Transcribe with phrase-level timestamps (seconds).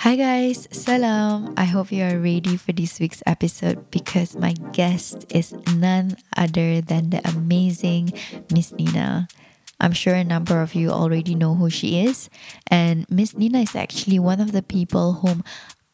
[0.00, 1.52] Hi guys, salam.
[1.60, 6.80] I hope you are ready for this week's episode because my guest is none other
[6.80, 8.16] than the amazing
[8.48, 9.28] Miss Nina.
[9.76, 12.32] I'm sure a number of you already know who she is,
[12.72, 15.44] and Miss Nina is actually one of the people whom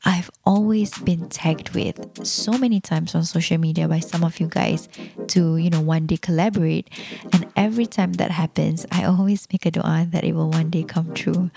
[0.07, 4.47] I've always been tagged with so many times on social media by some of you
[4.47, 4.89] guys
[5.29, 6.89] to, you know, one day collaborate.
[7.33, 10.85] And every time that happens, I always make a dua that it will one day
[10.85, 11.51] come true.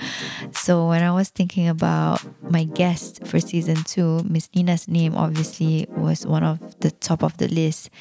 [0.52, 5.86] So when I was thinking about my guest for season two, Miss Nina's name obviously
[5.90, 7.92] was one of the top of the list.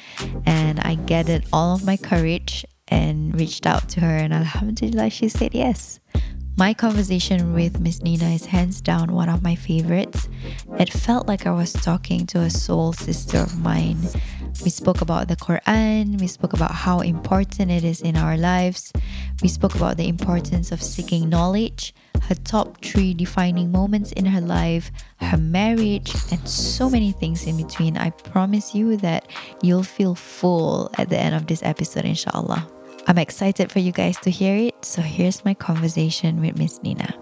[0.47, 5.29] And I gathered all of my courage and reached out to her, and Alhamdulillah, she
[5.29, 5.99] said yes.
[6.57, 10.27] My conversation with Miss Nina is hands down one of my favorites.
[10.77, 13.97] It felt like I was talking to a soul sister of mine.
[14.63, 18.91] We spoke about the Quran, we spoke about how important it is in our lives,
[19.41, 21.93] we spoke about the importance of seeking knowledge,
[22.23, 27.55] her top three defining moments in her life, her marriage, and so many things in
[27.55, 27.95] between.
[27.95, 29.27] I promise you that
[29.61, 32.67] you'll feel full at the end of this episode, inshallah.
[33.07, 37.13] I'm excited for you guys to hear it, so here's my conversation with Miss Nina.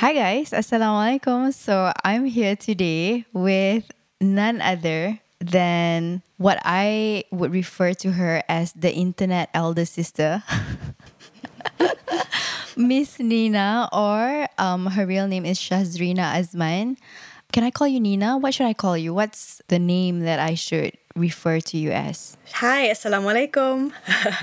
[0.00, 1.52] Hi guys, Assalamualaikum.
[1.52, 3.84] So I'm here today with
[4.18, 10.42] none other than what I would refer to her as the internet elder sister.
[12.76, 16.96] Miss Nina, or um, her real name is Shazrina Azman.
[17.52, 18.38] Can I call you Nina?
[18.38, 19.12] What should I call you?
[19.12, 22.36] What's the name that I should refer to you as?
[22.54, 23.90] Hi, Assalamualaikum.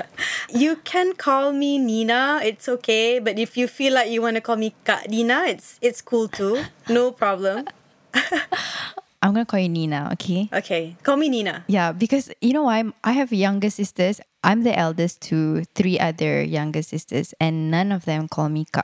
[0.50, 3.20] you can call me Nina, it's okay.
[3.20, 6.28] But if you feel like you want to call me Kak Nina, it's, it's cool
[6.28, 6.66] too.
[6.90, 7.66] No problem.
[9.22, 10.48] I'm gonna call you Nina, okay?
[10.54, 11.66] Okay, call me Nina.
[11.68, 12.84] Yeah, because you know why?
[13.04, 14.22] I have younger sisters.
[14.44, 18.84] I'm the eldest to three other younger sisters, and none of them call me Ka.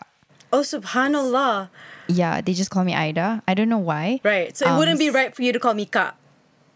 [0.52, 1.70] Oh, subhanallah.
[2.08, 3.44] Yeah, they just call me Ida.
[3.48, 4.22] I don't know why.
[4.24, 6.14] Right, so it Um, wouldn't be right for you to call me Ka.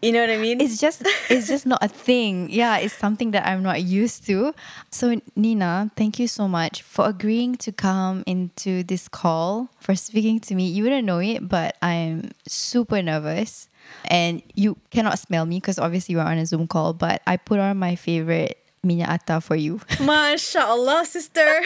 [0.00, 0.60] You know what I mean?
[0.60, 2.50] It's just it's just not a thing.
[2.50, 4.54] Yeah, it's something that I'm not used to.
[4.92, 10.38] So Nina, thank you so much for agreeing to come into this call, for speaking
[10.46, 10.68] to me.
[10.68, 13.68] You wouldn't know it, but I'm super nervous.
[14.04, 17.58] And you cannot smell me because obviously we're on a Zoom call, but I put
[17.58, 19.78] on my favorite minyak atta for you.
[19.98, 21.42] MashaAllah, sister.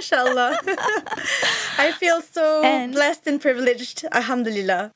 [0.00, 0.56] MashaAllah.
[1.78, 4.04] I feel so And- blessed and privileged.
[4.10, 4.90] Alhamdulillah.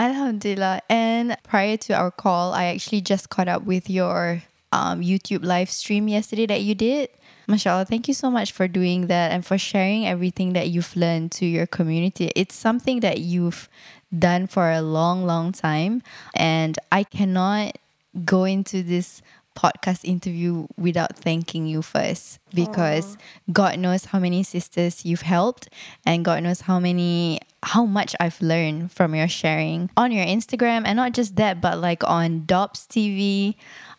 [0.00, 0.80] Alhamdulillah.
[0.88, 5.70] And prior to our call, I actually just caught up with your um, YouTube live
[5.70, 7.10] stream yesterday that you did.
[7.46, 11.32] Mashallah, thank you so much for doing that and for sharing everything that you've learned
[11.32, 12.32] to your community.
[12.34, 13.68] It's something that you've
[14.16, 16.02] done for a long, long time.
[16.34, 17.76] And I cannot
[18.24, 19.20] go into this
[19.54, 23.18] podcast interview without thanking you first because
[23.52, 25.68] God knows how many sisters you've helped
[26.06, 30.82] and God knows how many how much I've learned from your sharing on your Instagram
[30.86, 33.54] and not just that but like on Dops TV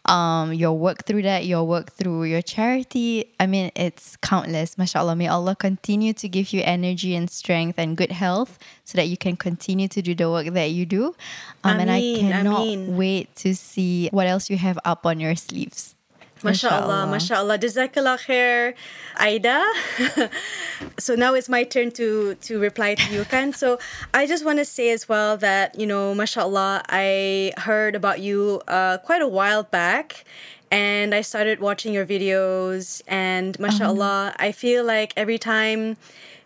[0.05, 3.31] um your work through that your work through your charity.
[3.39, 4.77] I mean it's countless.
[4.77, 9.07] Mashallah may Allah continue to give you energy and strength and good health so that
[9.07, 11.16] you can continue to do the work that you do.
[11.63, 12.97] Um, and I cannot ameen.
[12.97, 15.95] wait to see what else you have up on your sleeves
[16.41, 17.57] MashaAllah, MashaAllah.
[17.59, 18.74] Jazakallah khair,
[19.18, 19.63] Aida.
[21.00, 23.53] so now it's my turn to to reply to you, Kan.
[23.53, 23.79] So
[24.13, 28.62] I just want to say as well that, you know, MashaAllah, I heard about you
[28.68, 30.25] uh, quite a while back.
[30.72, 35.97] And I started watching your videos, and mashallah, I feel like every time,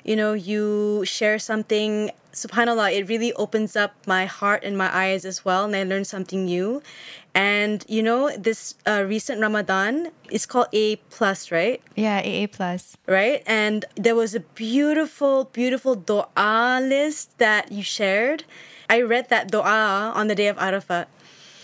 [0.03, 5.25] you know, you share something, subhanallah, it really opens up my heart and my eyes
[5.25, 6.81] as well, and I learn something new.
[7.35, 11.81] And you know, this uh, recent Ramadan is called A plus, right?
[11.95, 13.43] yeah AA plus Right?
[13.45, 18.45] And there was a beautiful, beautiful dua list that you shared.
[18.89, 21.09] I read that dua on the day of Arafat.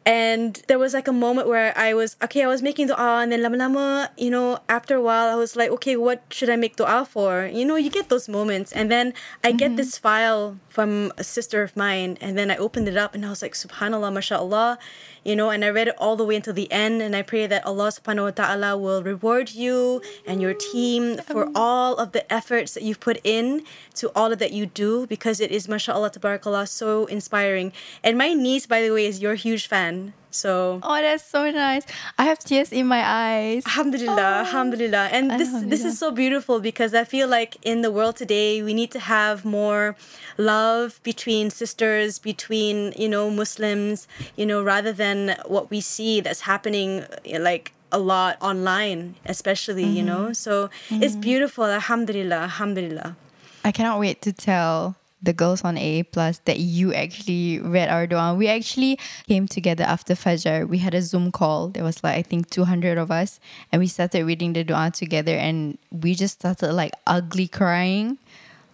[0.03, 3.31] And there was like a moment where I was okay, I was making dua and
[3.31, 6.57] then lama lama, you know, after a while I was like, okay, what should I
[6.57, 7.45] make dua for?
[7.45, 8.73] You know, you get those moments.
[8.73, 9.13] And then
[9.43, 13.13] I get this file from a sister of mine and then I opened it up
[13.13, 14.79] and I was like, Subhanallah, mashallah,
[15.25, 17.45] you know, and I read it all the way until the end and I pray
[17.45, 22.23] that Allah subhanahu wa ta'ala will reward you and your team for all of the
[22.31, 23.63] efforts that you've put in
[23.95, 27.73] to all of that you do because it is mashallah tabarakallah so inspiring.
[28.01, 30.13] And my niece, by the way, is your huge fan.
[30.31, 31.83] So Oh, that's so nice.
[32.17, 33.63] I have tears in my eyes.
[33.65, 34.45] Alhamdulillah, oh.
[34.45, 35.09] Alhamdulillah.
[35.11, 38.73] And this this is so beautiful because I feel like in the world today we
[38.73, 39.95] need to have more
[40.37, 46.41] love between sisters, between, you know, Muslims, you know, rather than what we see that's
[46.41, 50.31] happening eh, like a lot online, especially, you know.
[50.31, 50.33] Mm-hmm.
[50.33, 51.21] So it's mm-hmm.
[51.21, 53.15] beautiful, Alhamdulillah, Alhamdulillah.
[53.63, 58.07] I cannot wait to tell the girls on A plus that you actually read our
[58.07, 58.33] dua.
[58.33, 58.97] We actually
[59.27, 60.67] came together after Fajr.
[60.67, 61.69] We had a Zoom call.
[61.69, 63.39] There was like I think two hundred of us,
[63.71, 65.35] and we started reading the dua together.
[65.35, 68.17] And we just started like ugly crying.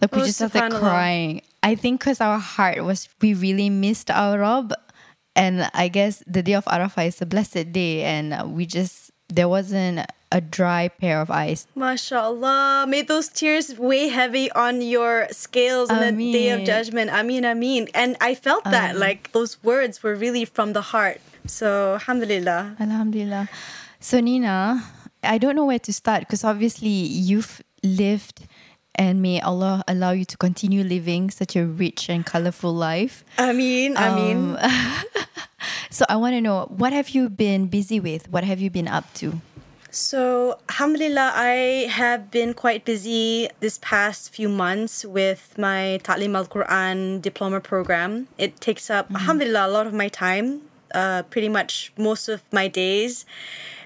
[0.02, 1.42] Like we Oh, just started crying.
[1.64, 4.74] I think because our heart was we really missed our Rabb,
[5.36, 9.50] and I guess the day of Arafah is a blessed day, and we just there
[9.50, 11.68] wasn't a dry pair of eyes.
[11.76, 12.88] MashaAllah.
[12.88, 16.66] May those tears weigh heavy on your scales on the day of Ameen.
[16.66, 17.12] judgment.
[17.12, 17.88] Ameen, Ameen.
[17.94, 21.22] And I felt that, like, those words were really from the heart.
[21.46, 22.76] So, Alhamdulillah.
[22.80, 23.48] Alhamdulillah.
[24.00, 24.84] So Nina,
[25.24, 28.46] I don't know where to start because obviously you've lived
[28.98, 33.24] and may Allah allow you to continue living such a rich and colorful life.
[33.38, 34.58] Ameen, Ameen.
[35.90, 38.30] So I want to know what have you been busy with?
[38.30, 39.42] What have you been up to?
[39.90, 46.46] So, Alhamdulillah, I have been quite busy this past few months with my Ta'lim al
[46.46, 48.28] Quran diploma program.
[48.38, 50.62] It takes up, Alhamdulillah, a lot of my time,
[50.94, 53.26] uh, pretty much most of my days.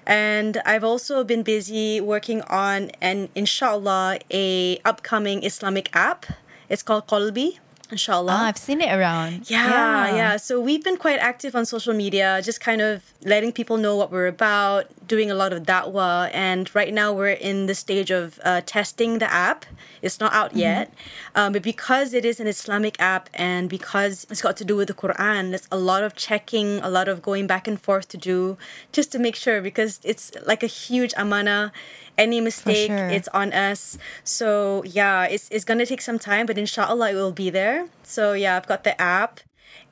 [0.05, 6.25] And I've also been busy working on an, inshallah, a upcoming Islamic app.
[6.69, 7.59] It's called Qalbi,
[7.91, 8.31] inshallah.
[8.33, 9.49] Ah, I've seen it around.
[9.49, 13.77] Yeah, yeah, So we've been quite active on social media, just kind of letting people
[13.77, 16.29] know what we're about, doing a lot of da'wah.
[16.33, 19.65] And right now we're in the stage of uh, testing the app.
[20.01, 20.93] It's not out yet.
[21.35, 24.87] Um, but because it is an Islamic app and because it's got to do with
[24.87, 28.17] the Quran, there's a lot of checking, a lot of going back and forth to
[28.17, 28.57] do
[28.91, 31.71] just to make sure because it's like a huge amana.
[32.17, 33.09] Any mistake, sure.
[33.09, 33.97] it's on us.
[34.23, 37.87] So yeah, it's it's gonna take some time, but inshallah it will be there.
[38.03, 39.39] So yeah, I've got the app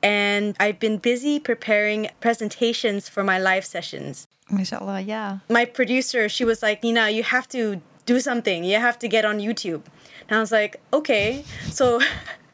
[0.02, 4.26] and I've been busy preparing presentations for my live sessions.
[4.50, 5.38] MashaAllah, yeah.
[5.48, 8.64] My producer, she was like, Nina, you have to do something.
[8.64, 9.82] You have to get on YouTube.
[10.28, 11.44] And I was like, okay.
[11.70, 12.00] So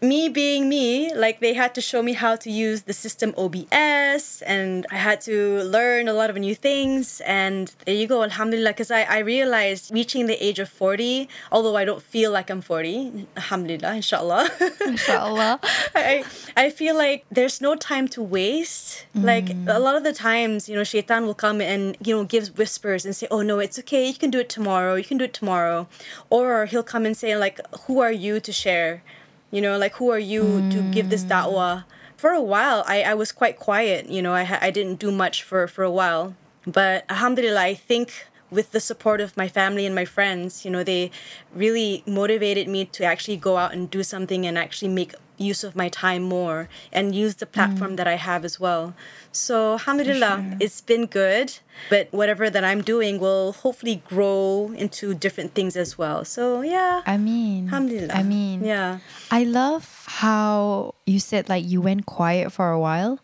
[0.00, 4.42] me being me, like they had to show me how to use the system OBS
[4.42, 7.20] and I had to learn a lot of new things.
[7.26, 11.76] And there you go, Alhamdulillah, because I, I realized reaching the age of 40, although
[11.76, 14.50] I don't feel like I'm 40, Alhamdulillah, inshallah.
[14.86, 15.60] inshallah.
[15.94, 16.24] I,
[16.56, 19.06] I feel like there's no time to waste.
[19.14, 19.74] Like mm.
[19.74, 23.04] a lot of the times, you know, shaitan will come and, you know, gives whispers
[23.04, 24.06] and say, oh no, it's okay.
[24.06, 24.94] You can do it tomorrow.
[24.94, 25.88] You can do it tomorrow.
[26.30, 29.02] Or he'll come and say like, who are you to share?
[29.50, 31.32] You know, like who are you to give this hmm.
[31.32, 31.84] da'wah?
[32.16, 34.08] For a while, I, I was quite quiet.
[34.08, 36.34] You know, I, I didn't do much for, for a while.
[36.66, 40.82] But alhamdulillah, I think with the support of my family and my friends, you know,
[40.82, 41.10] they
[41.54, 45.74] really motivated me to actually go out and do something and actually make use of
[45.74, 47.96] my time more and use the platform mm.
[47.96, 48.94] that I have as well.
[49.32, 51.58] So, alhamdulillah, it's been good,
[51.90, 56.24] but whatever that I'm doing will hopefully grow into different things as well.
[56.24, 57.02] So, yeah.
[57.06, 58.14] I mean, Alhamdulillah.
[58.14, 58.98] I mean, yeah.
[59.30, 63.20] I love how you said like you went quiet for a while,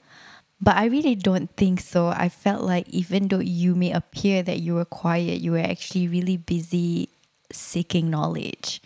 [0.61, 2.09] but I really don't think so.
[2.09, 6.09] I felt like even though you may appear that you were quiet, you were actually
[6.09, 7.11] really busy
[7.51, 8.81] seeking knowledge.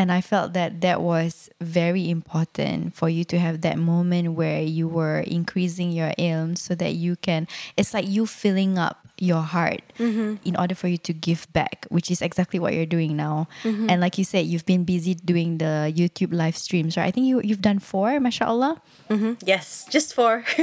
[0.00, 4.62] And I felt that that was very important for you to have that moment where
[4.62, 9.42] you were increasing your ilm so that you can, it's like you filling up your
[9.42, 10.36] heart mm-hmm.
[10.42, 13.46] in order for you to give back, which is exactly what you're doing now.
[13.62, 13.90] Mm-hmm.
[13.90, 17.06] And like you said, you've been busy doing the YouTube live streams, right?
[17.06, 18.80] I think you, you've done four, mashallah.
[19.10, 19.34] Mm-hmm.
[19.44, 20.44] Yes, just for.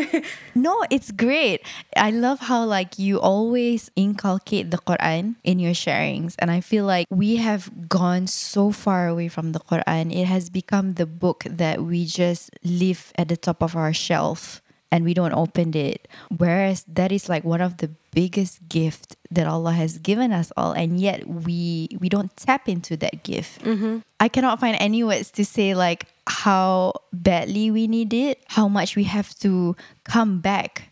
[0.55, 1.61] No, it's great.
[1.95, 6.83] I love how like you always inculcate the Quran in your sharings and I feel
[6.83, 10.13] like we have gone so far away from the Quran.
[10.13, 14.61] It has become the book that we just leave at the top of our shelf
[14.91, 16.07] and we don't open it.
[16.35, 20.71] Whereas that is like one of the biggest gift that Allah has given us all
[20.71, 23.63] and yet we we don't tap into that gift.
[23.63, 23.99] Mm-hmm.
[24.19, 28.95] I cannot find any words to say like how badly we need it, how much
[28.95, 30.91] we have to come back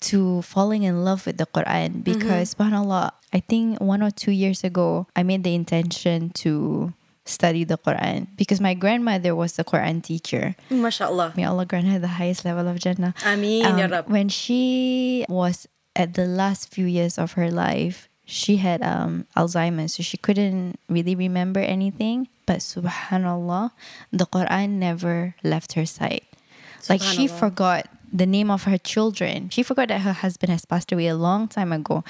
[0.00, 2.12] to falling in love with the Quran mm-hmm.
[2.12, 6.92] because subhanallah, I think one or two years ago I made the intention to
[7.26, 10.56] study the Quran because my grandmother was the Quran teacher.
[10.70, 11.36] MashaAllah.
[11.36, 13.14] May Allah grant her the highest level of Jannah.
[13.24, 14.08] Ameen, Ya Um, Rab.
[14.08, 19.94] when she was at the last few years of her life, she had um, Alzheimer's,
[19.94, 22.28] so she couldn't really remember anything.
[22.46, 23.70] But subhanallah,
[24.12, 26.22] the Quran never left her side.
[26.88, 29.50] Like she forgot the name of her children.
[29.50, 32.02] She forgot that her husband has passed away a long time ago.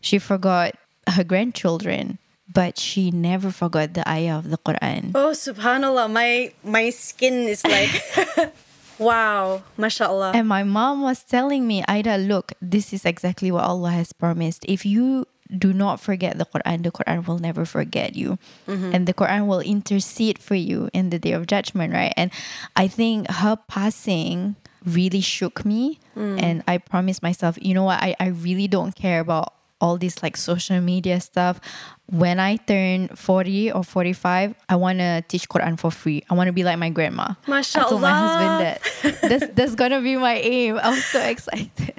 [0.00, 0.74] She forgot
[1.08, 2.18] her grandchildren,
[2.52, 5.12] but she never forgot the ayah of the Quran.
[5.14, 7.90] Oh, subhanallah, my my skin is like
[8.98, 10.32] wow, mashallah.
[10.34, 14.64] And my mom was telling me, Ida, look, this is exactly what Allah has promised.
[14.68, 18.38] If you do not forget the Quran, the Quran will never forget you.
[18.66, 18.94] Mm-hmm.
[18.94, 22.12] And the Quran will intercede for you in the day of judgment, right?
[22.16, 22.30] And
[22.74, 25.98] I think her passing really shook me.
[26.16, 26.42] Mm.
[26.42, 30.22] And I promised myself, you know what, I, I really don't care about all this
[30.22, 31.60] like social media stuff.
[32.06, 36.22] When I turn 40 or 45, I want to teach Quran for free.
[36.30, 37.34] I want to be like my grandma.
[37.48, 39.20] I told my husband that.
[39.22, 40.78] That's, that's going to be my aim.
[40.82, 41.92] I'm so excited.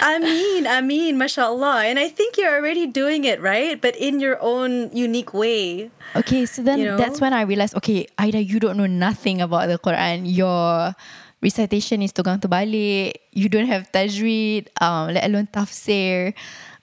[0.00, 1.84] I mean, I mean, mashallah.
[1.84, 3.80] And I think you're already doing it, right?
[3.80, 5.90] But in your own unique way.
[6.16, 6.96] Okay, so then You know?
[6.96, 10.24] that's when I realized, okay, Aida, you don't know nothing about the Quran.
[10.24, 10.94] Your
[11.42, 13.18] recitation is tukang terbalik.
[13.32, 16.32] You don't have tajweed, um, let alone tafsir.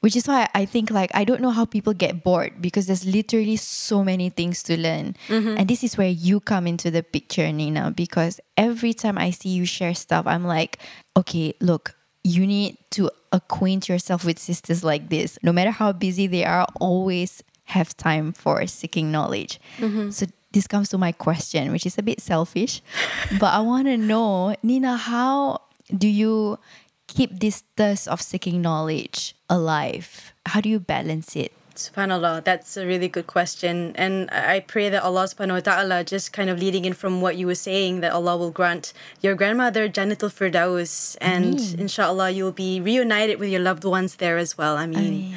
[0.05, 3.07] Which is why I think like I don't know how people get bored because there's
[3.07, 5.15] literally so many things to learn.
[5.29, 5.57] Mm-hmm.
[5.57, 9.49] And this is where you come into the picture, Nina, because every time I see
[9.49, 10.77] you share stuff, I'm like,
[11.17, 15.39] okay, look, you need to acquaint yourself with sisters like this.
[15.41, 19.59] No matter how busy they are, always have time for seeking knowledge.
[19.79, 20.11] Mm-hmm.
[20.11, 22.83] So this comes to my question, which is a bit selfish,
[23.39, 25.61] but I want to know, Nina, how
[25.97, 26.59] do you
[27.07, 30.33] keep this thirst of seeking knowledge alive?
[30.45, 31.51] How do you balance it?
[31.75, 33.91] Subhanallah, that's a really good question.
[33.95, 37.35] And I pray that Allah subhanahu wa ta'ala, just kind of leading in from what
[37.35, 41.17] you were saying, that Allah will grant your grandmother Janatul Firdaus.
[41.19, 44.77] And inshallah, you'll be reunited with your loved ones there as well.
[44.77, 45.35] I mean,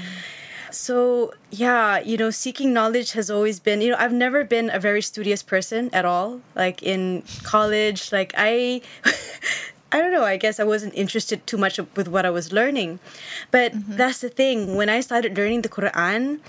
[0.71, 4.79] so yeah, you know, seeking knowledge has always been, you know, I've never been a
[4.79, 6.41] very studious person at all.
[6.55, 8.81] Like in college, like I.
[9.91, 13.01] I don't know, I guess I wasn't interested too much with what I was learning.
[13.51, 13.97] But mm-hmm.
[13.97, 14.77] that's the thing.
[14.77, 16.41] When I started learning the Quran,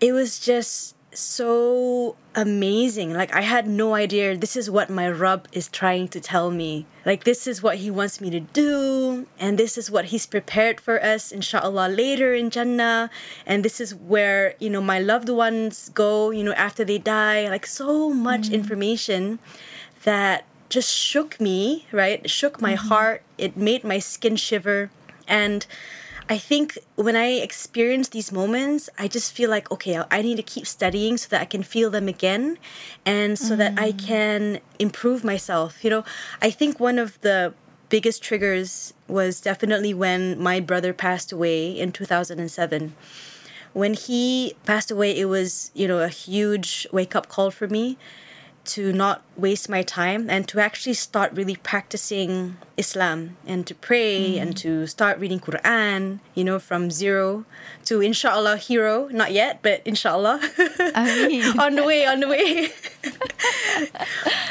[0.00, 3.12] it was just so amazing.
[3.12, 6.86] Like I had no idea this is what my Rabb is trying to tell me.
[7.04, 10.80] Like this is what he wants me to do and this is what he's prepared
[10.80, 13.10] for us inshallah later in Jannah
[13.46, 17.48] and this is where, you know, my loved ones go, you know, after they die.
[17.48, 18.54] Like so much mm-hmm.
[18.54, 19.38] information
[20.04, 22.20] that just shook me, right?
[22.24, 22.88] It shook my mm-hmm.
[22.88, 23.22] heart.
[23.36, 24.90] It made my skin shiver.
[25.28, 25.66] And
[26.28, 30.42] I think when I experience these moments, I just feel like, okay, I need to
[30.42, 32.58] keep studying so that I can feel them again
[33.04, 34.06] and so that I mm-hmm.
[34.06, 35.84] can improve myself.
[35.84, 36.04] You know,
[36.40, 37.52] I think one of the
[37.90, 42.94] biggest triggers was definitely when my brother passed away in 2007
[43.74, 47.96] when he passed away, it was, you know, a huge wake up call for me
[48.64, 54.38] to not waste my time and to actually start really practicing Islam and to pray
[54.38, 57.44] and to start reading Quran, you know, from zero
[57.86, 59.08] to inshallah hero.
[59.08, 60.40] Not yet, but inshallah.
[61.58, 62.70] On the way, on the way.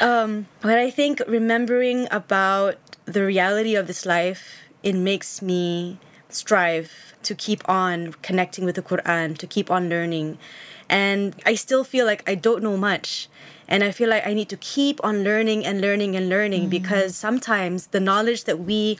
[0.00, 7.14] um, but I think remembering about the reality of this life, it makes me strive
[7.22, 10.38] to keep on connecting with the Quran, to keep on learning.
[10.88, 13.28] And I still feel like I don't know much.
[13.68, 16.70] And I feel like I need to keep on learning and learning and learning mm-hmm.
[16.70, 18.98] because sometimes the knowledge that we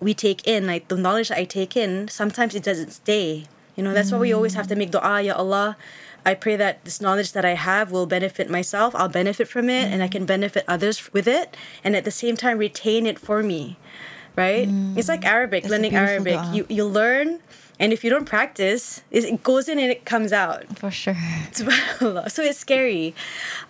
[0.00, 3.44] we take in, like the knowledge that I take in, sometimes it doesn't stay.
[3.76, 5.76] You know, that's why we always have to make dua, Ya Allah.
[6.24, 9.90] I pray that this knowledge that I have will benefit myself, I'll benefit from it,
[9.90, 10.12] and I mm-hmm.
[10.12, 13.78] can benefit others with it, and at the same time retain it for me.
[14.36, 14.68] Right?
[14.68, 14.96] Mm.
[14.96, 16.34] It's like Arabic, That's learning Arabic.
[16.34, 16.52] dua.
[16.54, 17.40] You you learn
[17.80, 20.78] and if you don't practice, it goes in and it comes out.
[20.78, 21.16] For sure.
[22.28, 23.14] So it's scary.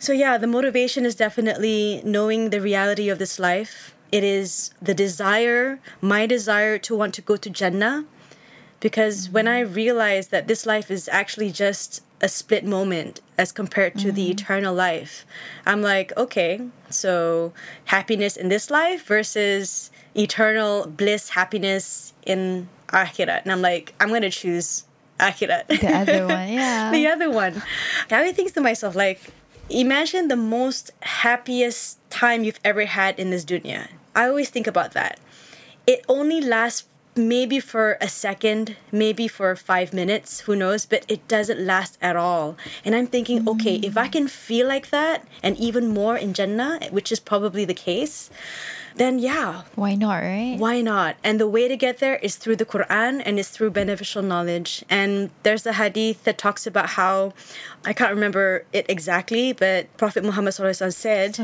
[0.01, 3.95] So yeah, the motivation is definitely knowing the reality of this life.
[4.11, 8.05] It is the desire, my desire to want to go to Jannah.
[8.81, 9.35] Because mm-hmm.
[9.35, 14.11] when I realized that this life is actually just a split moment as compared to
[14.11, 14.33] the mm-hmm.
[14.33, 15.25] eternal life,
[15.65, 17.53] I'm like, okay, so
[17.85, 23.43] happiness in this life versus eternal bliss, happiness in akhirat.
[23.43, 24.85] And I'm like, I'm going to choose
[25.19, 25.69] akhirat.
[25.69, 26.91] The other one, yeah.
[26.91, 27.63] the other one.
[28.11, 29.21] I think to myself, like,
[29.69, 33.89] imagine the most happiest time you've ever had in this dunya.
[34.15, 35.21] I always think about that.
[35.87, 41.27] It only lasts maybe for a second, maybe for five minutes, who knows, but it
[41.29, 42.57] doesn't last at all.
[42.85, 46.81] And I'm thinking, okay, if I can feel like that and even more in Jannah,
[46.91, 48.31] which is probably the case,
[48.97, 50.57] then yeah, Why not, right?
[50.59, 51.17] why not?
[51.23, 54.85] And the way to get there is through the Quran and it's through beneficial knowledge.
[54.91, 57.33] And there's a hadith that talks about how,
[57.85, 61.35] I can't remember it exactly, but Prophet Muhammad said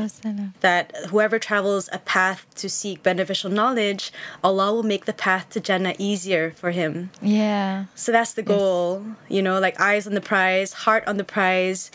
[0.61, 4.11] that whoever travels a path to seek beneficial knowledge,
[4.43, 7.09] Allah will make the path to Jannah easier for him.
[7.21, 7.85] Yeah.
[7.95, 11.91] So that's the goal, you know, like eyes on the prize, heart on the prize.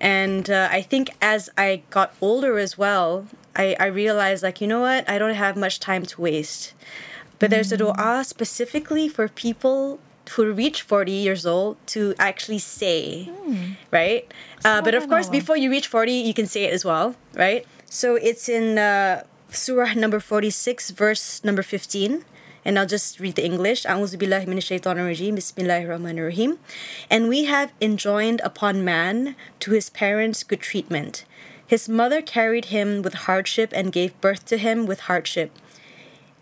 [0.00, 4.66] And uh, I think as I got older as well, I, I realized like, you
[4.66, 6.74] know what, I don't have much time to waste.
[7.38, 7.50] But mm.
[7.50, 7.94] there's a mm.
[7.94, 13.76] dua specifically for people who reach 40 years old to actually say, mm.
[13.90, 14.32] right?
[14.64, 17.66] Uh, but of course, before you reach 40, you can say it as well, right?
[17.86, 22.24] So it's in uh, Surah number 46, verse number 15
[22.64, 23.84] and I'll just read the English.
[23.84, 25.36] Shaitanir rajim.
[25.36, 26.58] Bismillahir rahmanir rahim.
[27.10, 31.24] And we have enjoined upon man to his parents good treatment,
[31.72, 35.50] his mother carried him with hardship and gave birth to him with hardship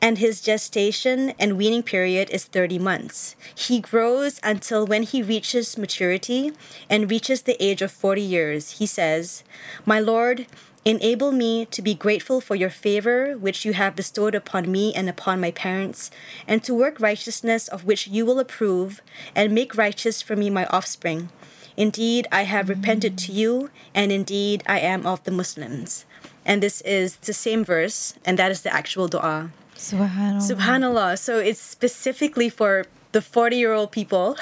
[0.02, 3.36] and his gestation and weaning period is 30 months.
[3.54, 6.52] He grows until when he reaches maturity
[6.88, 8.78] and reaches the age of 40 years.
[8.78, 9.44] He says,
[9.84, 10.46] My Lord,
[10.84, 15.08] enable me to be grateful for your favor which you have bestowed upon me and
[15.08, 16.10] upon my parents,
[16.48, 19.02] and to work righteousness of which you will approve,
[19.36, 21.28] and make righteous for me my offspring.
[21.76, 26.04] Indeed, I have repented to you, and indeed, I am of the Muslims.
[26.44, 29.50] And this is the same verse, and that is the actual dua.
[29.76, 30.42] Subhanallah.
[30.50, 31.18] Subhanallah.
[31.18, 34.36] So it's specifically for the 40 year old people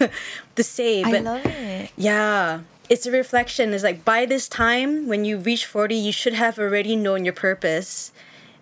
[0.56, 1.02] to say.
[1.02, 1.90] I love it.
[1.96, 3.72] yeah, it's a reflection.
[3.72, 7.34] It's like by this time, when you reach 40, you should have already known your
[7.34, 8.12] purpose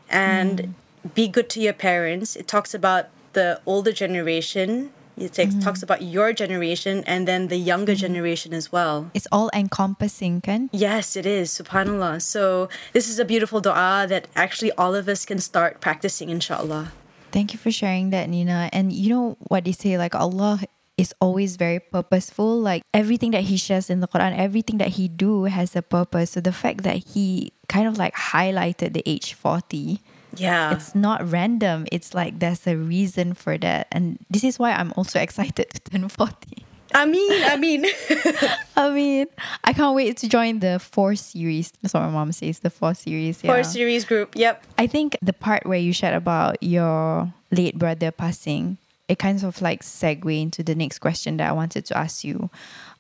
[0.08, 0.74] and
[1.04, 1.14] mm.
[1.14, 2.36] be good to your parents.
[2.36, 4.92] It talks about the older generation.
[5.22, 5.84] It takes, talks mm-hmm.
[5.84, 8.00] about your generation and then the younger mm-hmm.
[8.00, 9.10] generation as well.
[9.14, 10.68] It's all encompassing, kan?
[10.72, 11.50] Yes, it is.
[11.50, 12.20] Subhanallah.
[12.20, 16.92] So, this is a beautiful dua that actually all of us can start practicing, inshallah.
[17.30, 18.68] Thank you for sharing that, Nina.
[18.72, 20.60] And you know what they say, like Allah
[20.98, 22.60] is always very purposeful.
[22.60, 26.32] Like everything that He shares in the Quran, everything that He do has a purpose.
[26.32, 30.02] So the fact that He kind of like highlighted the age forty,
[30.36, 30.72] Yeah.
[30.74, 31.86] it's not random.
[31.92, 35.80] It's like there's a reason for that, and this is why I'm also excited to
[35.90, 36.64] turn forty.
[36.94, 37.86] I mean, I mean,
[38.76, 39.26] I mean,
[39.64, 41.72] I can't wait to join the four series.
[41.80, 42.58] That's what my mom says.
[42.60, 43.42] The four series.
[43.42, 43.52] Yeah.
[43.54, 44.32] four series group.
[44.36, 44.62] Yep.
[44.76, 48.76] I think the part where you shared about your late brother passing,
[49.08, 52.50] it kind of like segue into the next question that I wanted to ask you.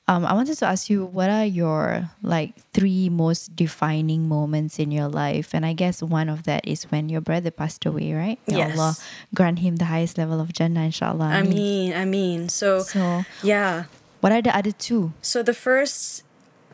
[0.08, 4.90] Um, I wanted to ask you what are your like three most defining moments in
[4.90, 8.38] your life, and I guess one of that is when your brother passed away, right?
[8.48, 8.76] May Yes.
[8.76, 8.96] Allah
[9.34, 11.26] grant him the highest level of Jannah, inshallah.
[11.26, 12.48] I mean, I mean.
[12.48, 13.84] So, so yeah.
[14.20, 15.12] what are the other two?
[15.22, 16.24] So the first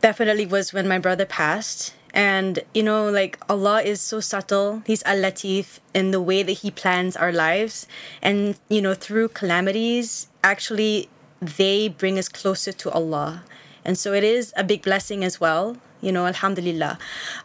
[0.01, 1.95] definitely was when my brother passed.
[2.15, 4.83] And, you know, like Allah is so subtle.
[4.87, 7.87] He's Al Latif in the way that He plans our lives.
[8.23, 13.45] And, you know, through calamities, actually, they bring us closer to Allah.
[13.85, 16.99] And so it is a big blessing as well, you know, Alhamdulillah.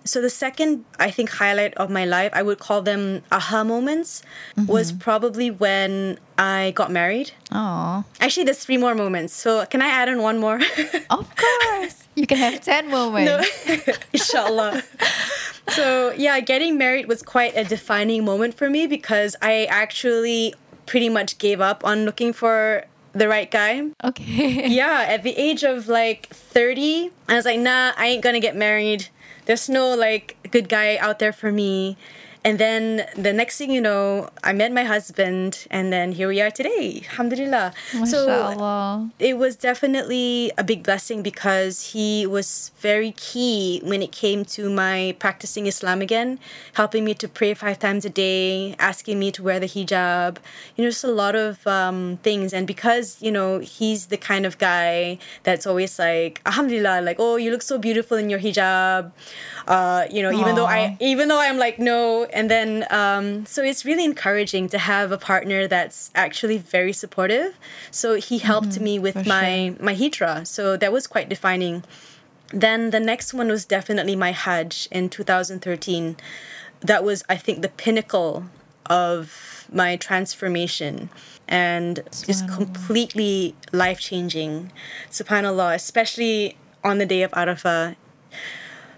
[0.03, 4.23] So the second, I think, highlight of my life, I would call them aha moments,
[4.67, 4.99] was mm-hmm.
[4.99, 7.32] probably when I got married.
[7.51, 9.34] Oh, Actually, there's three more moments.
[9.34, 10.60] So can I add on one more?
[11.10, 12.08] of course.
[12.15, 13.47] you can have 10 moments.
[14.13, 14.84] Inshallah.
[15.69, 21.10] so yeah, getting married was quite a defining moment for me because I actually pretty
[21.10, 23.89] much gave up on looking for the right guy.
[24.04, 24.67] Okay.
[24.73, 28.56] Yeah, at the age of like 30, I was like, nah, I ain't gonna get
[28.56, 29.08] married.
[29.45, 31.97] There's no like good guy out there for me.
[32.45, 36.41] And then the next thing you know, I met my husband, and then here we
[36.41, 37.03] are today.
[37.12, 37.71] Alhamdulillah.
[38.06, 38.27] So
[39.17, 44.69] it was definitely a big blessing because he was very key when it came to
[44.69, 46.38] my practicing Islam again,
[46.73, 50.36] helping me to pray five times a day, asking me to wear the hijab,
[50.75, 52.51] you know, just a lot of um, things.
[52.53, 57.38] And because, you know, he's the kind of guy that's always like, Alhamdulillah, like, oh,
[57.38, 59.13] you look so beautiful in your hijab.
[59.65, 62.27] Uh, you know, even though I, even though I'm like, no.
[62.34, 67.58] And then, um, so it's really encouraging to have a partner that's actually very supportive.
[67.91, 70.46] So he helped me with my my hijra.
[70.48, 71.84] So that was quite defining.
[72.54, 76.15] Then the next one was definitely my Hajj in 2013.
[76.82, 78.46] That was, I think, the pinnacle
[78.86, 81.10] of my transformation
[81.48, 84.72] and just completely life changing.
[85.10, 87.96] Subhanallah, especially on the day of Arafah.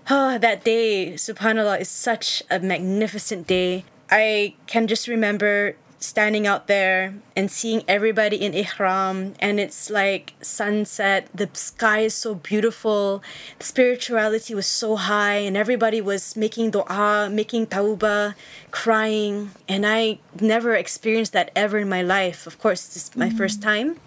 [0.08, 3.86] Oh, that day, subhanAllah, is such a magnificent day.
[4.12, 10.34] I can just remember standing out there and seeing everybody in ihram and it's like
[10.40, 13.24] sunset the sky is so beautiful
[13.58, 18.36] the spirituality was so high and everybody was making dua making tawbah
[18.70, 19.50] crying.
[19.68, 22.46] And i never experienced that ever in my life.
[22.46, 23.70] Of course this is my first mm-hmm.
[23.70, 24.00] time.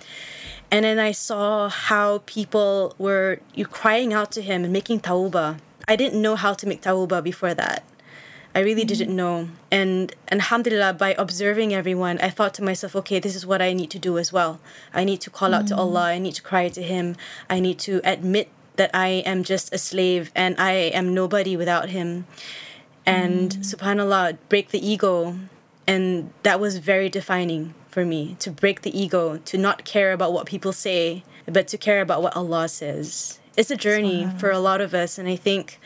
[0.70, 5.58] And then i saw how people were you crying out to him and making tawbah
[5.88, 7.82] i didn't know how to make tawbah before that
[8.54, 8.88] I really mm-hmm.
[8.88, 9.48] didn't know.
[9.70, 13.72] And, and alhamdulillah, by observing everyone, I thought to myself, okay, this is what I
[13.72, 14.58] need to do as well.
[14.92, 15.80] I need to call out to mm-hmm.
[15.80, 16.04] Allah.
[16.06, 17.16] I need to cry to Him.
[17.48, 21.90] I need to admit that I am just a slave and I am nobody without
[21.90, 22.26] Him.
[23.04, 23.62] And mm-hmm.
[23.62, 25.36] subhanAllah, break the ego.
[25.86, 30.32] And that was very defining for me to break the ego, to not care about
[30.32, 33.38] what people say, but to care about what Allah says.
[33.58, 35.18] It's a journey for a lot of us.
[35.18, 35.80] And I think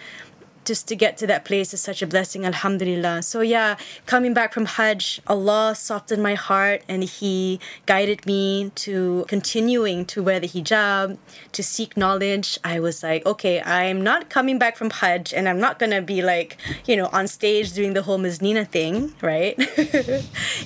[0.64, 3.22] just to get to that place is such a blessing alhamdulillah.
[3.22, 9.24] So yeah coming back from hajj allah softened my heart and he guided me to
[9.26, 11.18] continuing to wear the hijab
[11.52, 12.58] to seek knowledge.
[12.62, 16.22] I was like okay i'm not coming back from hajj and i'm not gonna be
[16.22, 19.56] like you know on stage doing the whole Nina thing right?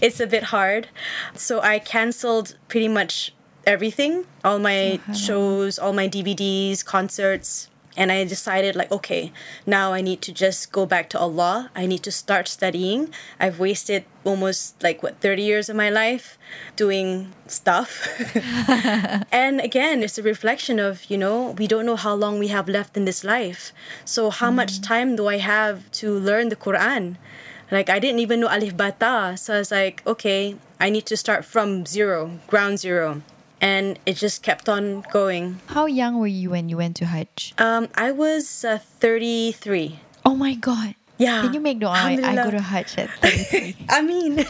[0.03, 0.89] It's a bit hard.
[1.35, 3.33] So i canceled pretty much
[3.67, 9.33] everything all my shows all my dvds concerts and I decided like okay
[9.65, 11.71] now I need to just go back to Allah.
[11.75, 13.09] I need to start studying.
[13.41, 16.39] I've wasted almost like what 30 years of my life
[16.77, 18.07] doing stuff.
[19.33, 22.69] And again it's a reflection of you know we don't know how long we have
[22.69, 23.73] left in this life.
[24.05, 24.93] So how much mm-hmm.
[24.93, 27.17] time do I have to learn the Quran?
[27.71, 29.37] Like I didn't even know alif bata.
[29.37, 33.23] So I was like okay I need to start from zero ground zero
[33.61, 35.61] and it just kept on going.
[35.67, 37.55] How young were you when you went to Hajj?
[37.59, 40.01] Um, I was uh, 33.
[40.25, 40.95] Oh my God.
[41.19, 41.41] Yeah.
[41.43, 41.91] Can you make dua?
[41.97, 43.77] I, I go to Hajj at 33.
[43.89, 44.45] I mean,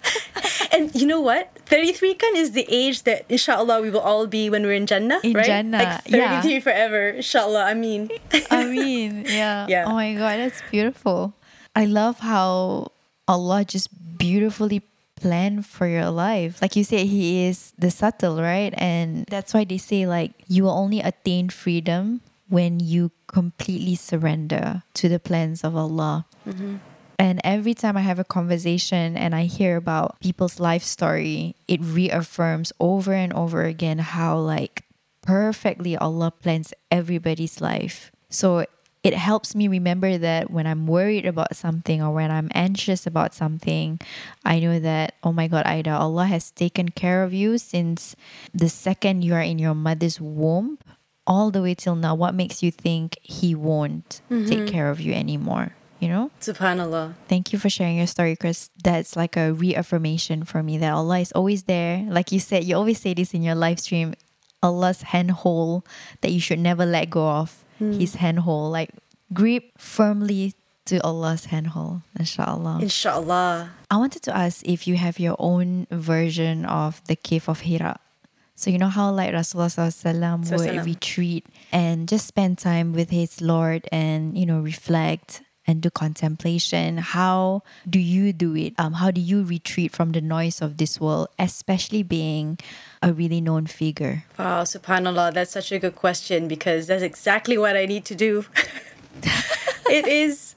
[0.72, 1.48] and you know what?
[1.66, 5.20] 33 kan is the age that inshallah we will all be when we're in Jannah,
[5.24, 5.46] In right?
[5.46, 6.60] Jannah, Like 33 yeah.
[6.60, 7.64] forever, inshallah.
[7.64, 8.10] I mean,
[8.50, 9.64] I mean, yeah.
[9.68, 9.84] Yeah.
[9.88, 11.32] Oh my God, that's beautiful.
[11.74, 12.92] I love how
[13.26, 13.88] Allah just
[14.18, 14.82] beautifully
[15.22, 16.60] planned for your life.
[16.60, 18.74] Like you said, He is the subtle, right?
[18.76, 24.82] And that's why they say, like, you will only attain freedom when you completely surrender
[24.94, 26.26] to the plans of Allah.
[26.46, 26.76] Mm-hmm.
[27.18, 31.78] And every time I have a conversation and I hear about people's life story, it
[31.80, 34.82] reaffirms over and over again how like
[35.22, 38.10] perfectly Allah plans everybody's life.
[38.28, 38.66] So
[39.02, 43.34] it helps me remember that when I'm worried about something or when I'm anxious about
[43.34, 44.00] something,
[44.44, 48.14] I know that, oh my God, Ida, Allah has taken care of you since
[48.54, 50.78] the second you are in your mother's womb
[51.26, 52.14] all the way till now.
[52.14, 54.66] What makes you think He won't take mm-hmm.
[54.66, 55.74] care of you anymore?
[55.98, 56.30] You know?
[56.40, 57.14] subhanallah.
[57.28, 58.70] Thank you for sharing your story, Chris.
[58.82, 62.04] That's like a reaffirmation for me that Allah is always there.
[62.08, 64.14] Like you said, you always say this in your live stream
[64.62, 65.86] Allah's handhold
[66.20, 67.61] that you should never let go of.
[67.98, 68.72] His handhold.
[68.72, 68.90] Like
[69.32, 70.54] grip firmly
[70.86, 72.78] to Allah's handhold, inshallah.
[72.80, 73.70] Inshallah.
[73.90, 77.98] I wanted to ask if you have your own version of the cave of Hira.
[78.54, 83.88] So you know how like Rasulullah would retreat and just spend time with his Lord
[83.90, 86.98] and you know reflect and do contemplation.
[86.98, 88.74] How do you do it?
[88.78, 92.58] Um, how do you retreat from the noise of this world, especially being
[93.02, 94.24] a really known figure?
[94.38, 98.44] Wow, subhanallah, that's such a good question because that's exactly what I need to do.
[99.90, 100.54] it is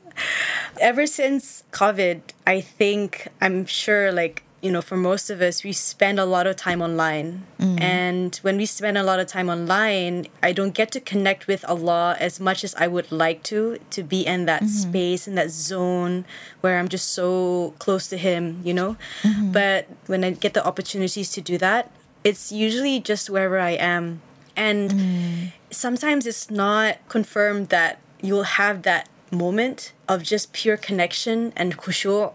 [0.79, 5.71] ever since COVID, I think I'm sure like you know, for most of us, we
[5.71, 7.45] spend a lot of time online.
[7.59, 7.83] Mm-hmm.
[7.83, 11.63] And when we spend a lot of time online, I don't get to connect with
[11.65, 14.89] Allah as much as I would like to, to be in that mm-hmm.
[14.89, 16.25] space, in that zone
[16.61, 18.97] where I'm just so close to Him, you know?
[19.21, 19.51] Mm-hmm.
[19.51, 21.91] But when I get the opportunities to do that,
[22.23, 24.23] it's usually just wherever I am.
[24.55, 25.51] And mm.
[25.69, 32.33] sometimes it's not confirmed that you'll have that moment of just pure connection and khushu'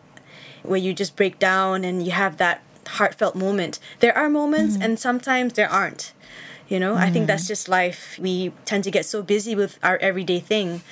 [0.62, 3.78] where you just break down and you have that heartfelt moment.
[4.00, 6.12] There are moments and sometimes there aren't.
[6.68, 8.16] You know, I think that's just life.
[8.20, 10.82] We tend to get so busy with our everyday thing.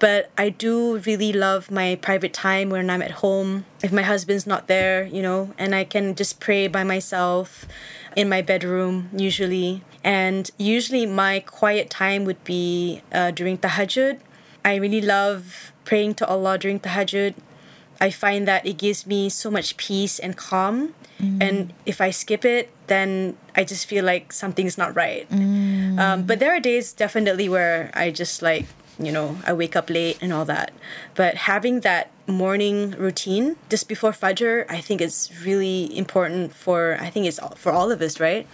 [0.00, 3.64] But I do really love my private time when I'm at home.
[3.80, 7.66] If my husband's not there, you know, and I can just pray by myself
[8.16, 9.82] in my bedroom usually.
[10.02, 14.18] And usually my quiet time would be uh, during tahajjud.
[14.64, 17.34] I really love praying to Allah during tahajjud.
[18.00, 20.94] I find that it gives me so much peace and calm.
[21.20, 25.28] And if I skip it, then I just feel like something's not right.
[26.00, 28.64] Um, but there are days definitely where I just like
[29.00, 30.72] you know, I wake up late and all that.
[31.14, 37.08] But having that morning routine just before Fajr, I think is really important for, I
[37.08, 38.46] think it's for all of us, right?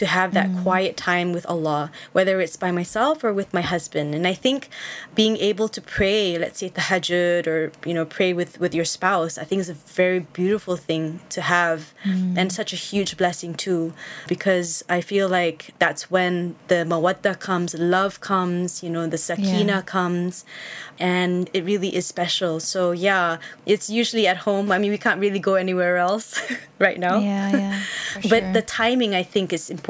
[0.00, 0.62] To have that mm.
[0.62, 4.14] quiet time with Allah, whether it's by myself or with my husband.
[4.14, 4.70] And I think
[5.14, 9.36] being able to pray, let's say tahajjud or, you know, pray with, with your spouse,
[9.36, 12.34] I think is a very beautiful thing to have mm.
[12.38, 13.92] and such a huge blessing too,
[14.26, 19.66] because I feel like that's when the mawadda comes, love comes, you know, the sakina
[19.66, 19.82] yeah.
[19.82, 20.46] comes,
[20.98, 22.58] and it really is special.
[22.58, 23.36] So yeah,
[23.66, 24.72] it's usually at home.
[24.72, 26.40] I mean, we can't really go anywhere else
[26.78, 27.18] right now.
[27.18, 27.82] Yeah, yeah.
[28.30, 28.52] but sure.
[28.54, 29.89] the timing, I think, is important.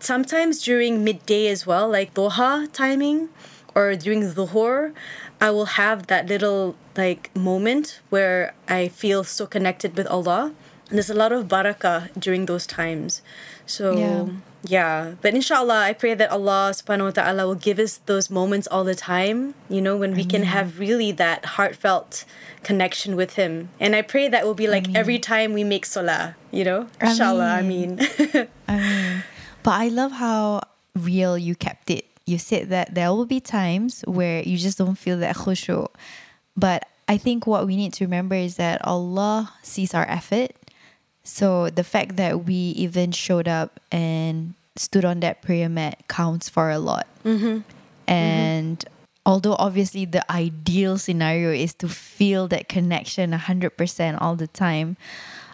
[0.00, 3.28] Sometimes during midday as well, like Duha timing
[3.74, 4.92] or during dhuhr,
[5.40, 10.52] I will have that little like moment where I feel so connected with Allah.
[10.88, 13.22] And there's a lot of barakah during those times.
[13.66, 14.26] So yeah.
[14.62, 15.14] Yeah.
[15.20, 18.84] But inshallah, I pray that Allah subhanahu wa ta'ala will give us those moments all
[18.84, 22.24] the time, you know, when we can have really that heartfelt
[22.62, 23.70] connection with him.
[23.80, 26.88] And I pray that will be like every time we make salah, you know?
[27.00, 28.00] Inshallah, I mean.
[28.68, 29.24] I mean.
[29.62, 30.62] But I love how
[30.96, 32.06] real you kept it.
[32.26, 35.88] You said that there will be times where you just don't feel that khushu.
[36.56, 40.52] But I think what we need to remember is that Allah sees our effort.
[41.30, 46.48] So the fact that we even showed up and stood on that prayer mat counts
[46.48, 47.06] for a lot.
[47.24, 47.60] Mm-hmm.
[48.06, 48.94] And mm-hmm
[49.26, 54.96] although obviously the ideal scenario is to feel that connection 100% all the time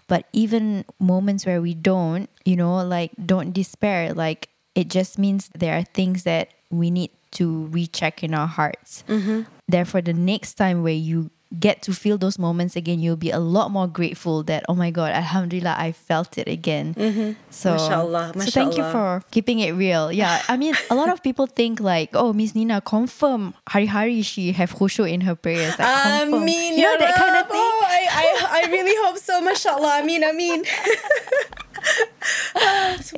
[0.09, 5.51] but even moments where we don't you know like don't despair like it just means
[5.55, 9.43] there are things that we need to recheck in our hearts mm-hmm.
[9.69, 13.39] therefore the next time where you get to feel those moments again, you'll be a
[13.39, 16.95] lot more grateful that, oh my God, Alhamdulillah, I felt it again.
[16.95, 17.33] Mm-hmm.
[17.51, 18.45] So, mashallah, mashallah.
[18.45, 20.13] so thank you for keeping it real.
[20.13, 24.53] Yeah, I mean, a lot of people think like, oh, Miss Nina, confirm hari-hari she
[24.53, 25.79] have khushu in her prayers.
[25.79, 27.61] Like, I mean, you know that kind of thing?
[27.61, 29.91] Oh, I, I, I really hope so, mashallah.
[29.95, 30.65] I mean, I mean.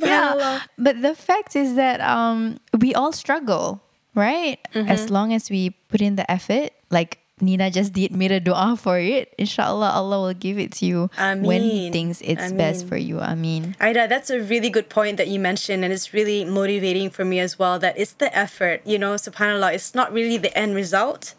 [0.01, 3.83] yeah, but the fact is that um, we all struggle,
[4.15, 4.59] right?
[4.75, 4.89] Mm-hmm.
[4.89, 8.77] As long as we put in the effort, like Nina just did made a dua
[8.77, 9.35] for it.
[9.39, 11.47] Inshallah, Allah will give it to you Ameen.
[11.47, 12.57] when He thinks it's Ameen.
[12.57, 13.21] best for you.
[13.21, 17.11] I mean, Aida, that's a really good point that you mentioned, and it's really motivating
[17.11, 17.79] for me as well.
[17.79, 19.75] That it's the effort, you know, Subhanallah.
[19.75, 21.35] It's not really the end result,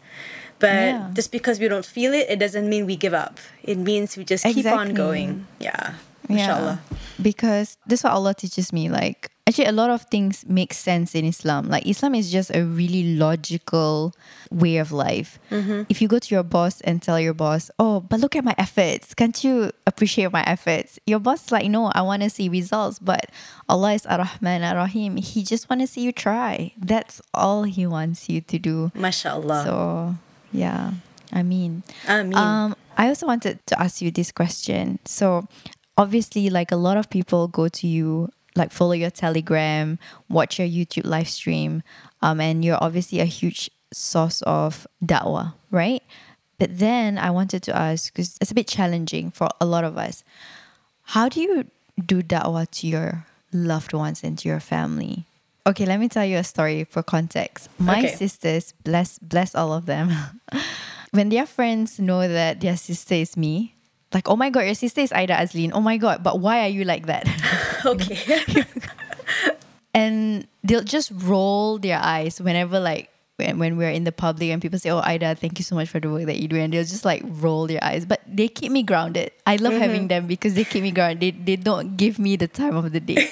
[0.58, 1.10] but yeah.
[1.14, 3.38] just because we don't feel it, it doesn't mean we give up.
[3.62, 4.62] It means we just exactly.
[4.62, 5.46] keep on going.
[5.58, 5.94] Yeah,
[6.28, 6.80] inshallah.
[6.90, 6.96] Yeah.
[7.20, 8.88] Because this is what Allah teaches me.
[8.88, 11.68] Like actually a lot of things make sense in Islam.
[11.68, 14.14] Like Islam is just a really logical
[14.50, 15.38] way of life.
[15.50, 15.82] Mm-hmm.
[15.88, 18.54] If you go to your boss and tell your boss, "Oh, but look at my
[18.56, 19.12] efforts.
[19.12, 22.98] Can't you appreciate my efforts?" Your boss is like, "No, I want to see results."
[23.02, 23.26] But
[23.68, 25.16] Allah is Ar-Rahman Ar-Rahim.
[25.18, 26.72] He just want to see you try.
[26.78, 28.92] That's all he wants you to do.
[28.94, 29.64] Mashallah.
[29.66, 30.14] So,
[30.52, 30.94] yeah.
[31.32, 32.38] I mean, I mean.
[32.38, 34.98] Um, I also wanted to ask you this question.
[35.04, 35.46] So,
[35.96, 38.30] obviously, like a lot of people go to you
[38.60, 41.82] like follow your Telegram, watch your YouTube live stream,
[42.22, 46.02] um, and you're obviously a huge source of da'wah, right?
[46.58, 49.96] But then I wanted to ask because it's a bit challenging for a lot of
[49.96, 50.22] us.
[51.02, 51.64] How do you
[52.04, 55.24] do da'wah to your loved ones and to your family?
[55.66, 57.68] Okay, let me tell you a story for context.
[57.78, 58.14] My okay.
[58.14, 60.12] sisters, bless bless all of them.
[61.10, 63.74] when their friends know that their sister is me,
[64.12, 65.70] like, oh my god, your sister is Aida Azlin.
[65.72, 67.26] Oh my god, but why are you like that?
[67.86, 68.64] okay.
[69.94, 74.60] and they'll just roll their eyes whenever like when, when we're in the public and
[74.60, 76.72] people say, Oh Ida, thank you so much for the work that you do and
[76.72, 78.04] they'll just like roll their eyes.
[78.04, 79.32] But they keep me grounded.
[79.46, 79.82] I love mm-hmm.
[79.82, 81.46] having them because they keep me grounded.
[81.46, 83.30] They they don't give me the time of the day.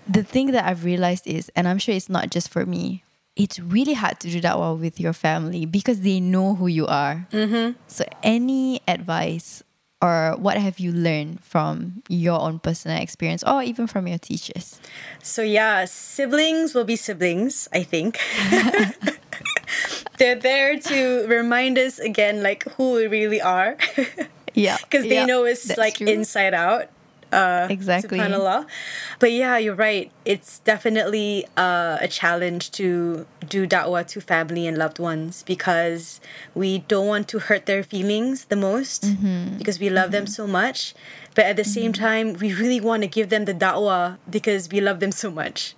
[0.08, 3.04] the thing that I've realized is, and I'm sure it's not just for me,
[3.36, 7.28] it's really hard to do da'wah with your family because they know who you are.
[7.32, 7.78] Mm-hmm.
[7.86, 9.62] So any advice
[10.02, 14.80] or what have you learned from your own personal experience or even from your teachers?
[15.22, 18.18] So, yeah, siblings will be siblings, I think.
[20.18, 23.76] They're there to remind us again, like, who we really are.
[24.54, 24.76] yeah.
[24.82, 26.06] Because they yeah, know us, like, true.
[26.06, 26.88] inside out
[27.36, 28.66] uh, exactly subhanallah
[29.18, 34.78] but yeah you're right it's definitely uh, a challenge to do da'wah to family and
[34.78, 36.20] loved ones because
[36.54, 39.58] we don't want to hurt their feelings the most mm-hmm.
[39.58, 40.24] because we love mm-hmm.
[40.24, 40.94] them so much
[41.34, 41.70] but at the mm-hmm.
[41.70, 45.30] same time we really want to give them the da'wah because we love them so
[45.30, 45.74] much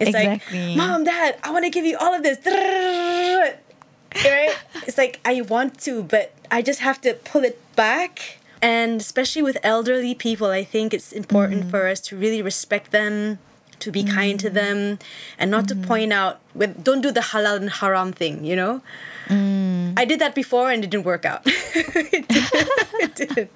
[0.00, 0.68] it's exactly.
[0.68, 2.38] like mom dad i want to give you all of this
[4.24, 4.56] right
[4.86, 9.42] it's like i want to but i just have to pull it back and especially
[9.42, 11.70] with elderly people, I think it's important mm-hmm.
[11.70, 13.38] for us to really respect them,
[13.78, 14.98] to be kind to them
[15.38, 18.80] and not to point out with don't do the halal and haram thing you know
[19.96, 21.42] I did that before and it didn't work out.
[21.46, 22.70] it didn't.
[22.98, 23.50] It didn't.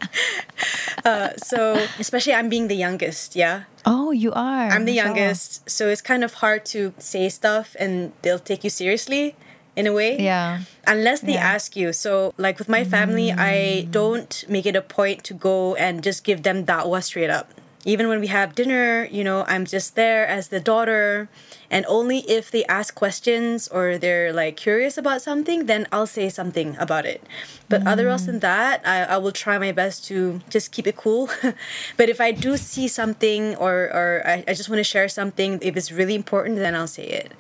[1.04, 3.64] Uh, so, especially I'm being the youngest, yeah.
[3.86, 4.68] Oh, you are.
[4.68, 8.70] I'm the youngest, so it's kind of hard to say stuff and they'll take you
[8.70, 9.34] seriously
[9.76, 10.18] in a way.
[10.18, 10.60] Yeah.
[10.86, 11.54] Unless they Yeah.
[11.54, 11.92] ask you.
[11.92, 13.90] So, like with my family, I mm.
[13.90, 17.52] don't make it a point to go and just give them that da'wah straight up.
[17.84, 21.30] Even when we have dinner, you know, I'm just there as the daughter.
[21.70, 26.28] And only if they ask questions or they're like curious about something, then I'll say
[26.28, 27.24] something about it.
[27.70, 28.40] But other else than mm.
[28.40, 31.30] that, I, I will try my best to just keep it cool.
[31.96, 35.58] but if I do see something or, or I, I just want to share something,
[35.62, 37.32] if it's really important, then I'll say it.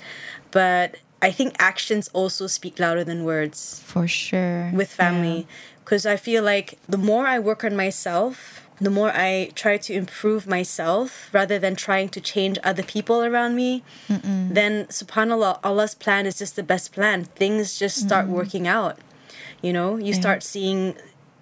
[0.52, 4.70] But I think actions also speak louder than words For sure.
[4.74, 5.46] with family
[5.84, 9.92] because I feel like the more I work on myself, the more I try to
[9.92, 16.24] improve myself rather than trying to change other people around me, then subhanAllah, Allah's plan
[16.26, 17.24] is just the best plan.
[17.24, 18.98] Things just start working out.
[19.60, 20.94] You know, you start seeing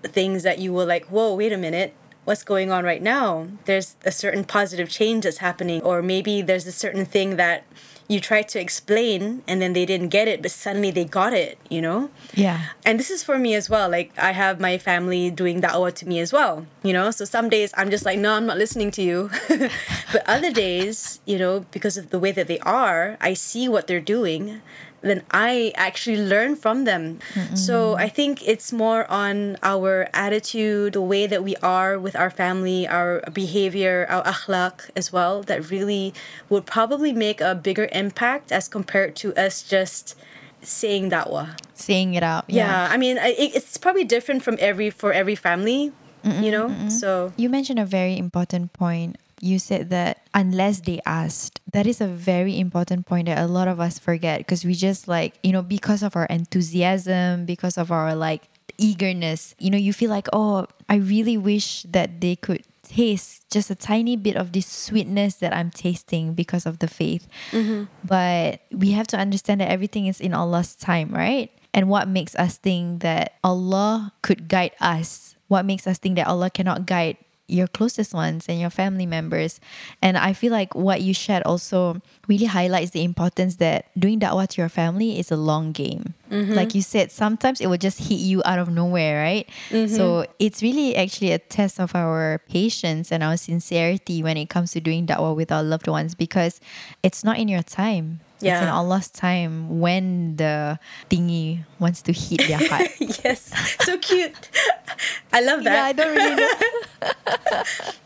[0.02, 1.94] things that you were like, whoa, wait a minute.
[2.24, 3.48] What's going on right now?
[3.66, 7.64] There's a certain positive change that's happening, or maybe there's a certain thing that
[8.08, 11.58] you tried to explain and then they didn't get it, but suddenly they got it,
[11.68, 12.10] you know?
[12.32, 12.72] Yeah.
[12.84, 13.90] And this is for me as well.
[13.90, 17.10] Like I have my family doing da'wah to me as well, you know?
[17.10, 19.30] So some days I'm just like, no, I'm not listening to you.
[19.48, 23.86] but other days, you know, because of the way that they are, I see what
[23.86, 24.62] they're doing.
[25.00, 27.20] Then I actually learn from them.
[27.54, 32.30] So I think it's more on our attitude, the way that we are with our
[32.30, 36.12] family, our behavior, our akhlaq as well, that really
[36.48, 40.16] would probably make a bigger impact as compared to us just
[40.62, 41.54] saying da'wah.
[41.74, 42.44] Saying it out.
[42.48, 45.92] Yeah, I mean, it, it's probably different from every for every family,
[46.24, 46.88] you know.
[46.88, 49.16] So You mentioned a very important point.
[49.40, 53.68] You said that unless they asked, that is a very important point that a lot
[53.68, 57.92] of us forget because we just like, you know, because of our enthusiasm, because of
[57.92, 58.48] our like
[58.78, 63.70] eagerness, you know, you feel like, oh, I really wish that they could taste just
[63.70, 67.28] a tiny bit of this sweetness that I'm tasting because of the faith.
[67.52, 67.84] Mm-hmm.
[68.04, 71.50] But we have to understand that everything is in Allah's time, right?
[71.74, 75.36] And what makes us think that Allah could guide us?
[75.48, 79.60] What makes us think that Allah cannot guide your closest ones and your family members?
[80.00, 84.46] And I feel like what you shared also really highlights the importance that doing da'wah
[84.48, 86.14] to your family is a long game.
[86.30, 86.52] Mm-hmm.
[86.52, 89.48] Like you said, sometimes it will just hit you out of nowhere, right?
[89.70, 89.94] Mm-hmm.
[89.94, 94.72] So it's really actually a test of our patience and our sincerity when it comes
[94.72, 96.60] to doing da'wah with our loved ones because
[97.02, 98.20] it's not in your time.
[98.40, 100.78] It's in Allah's time when the
[101.10, 102.88] thingy wants to hit their heart.
[103.00, 103.52] yes,
[103.84, 104.50] so cute.
[105.32, 105.74] I love that.
[105.74, 106.48] yeah, I don't really know.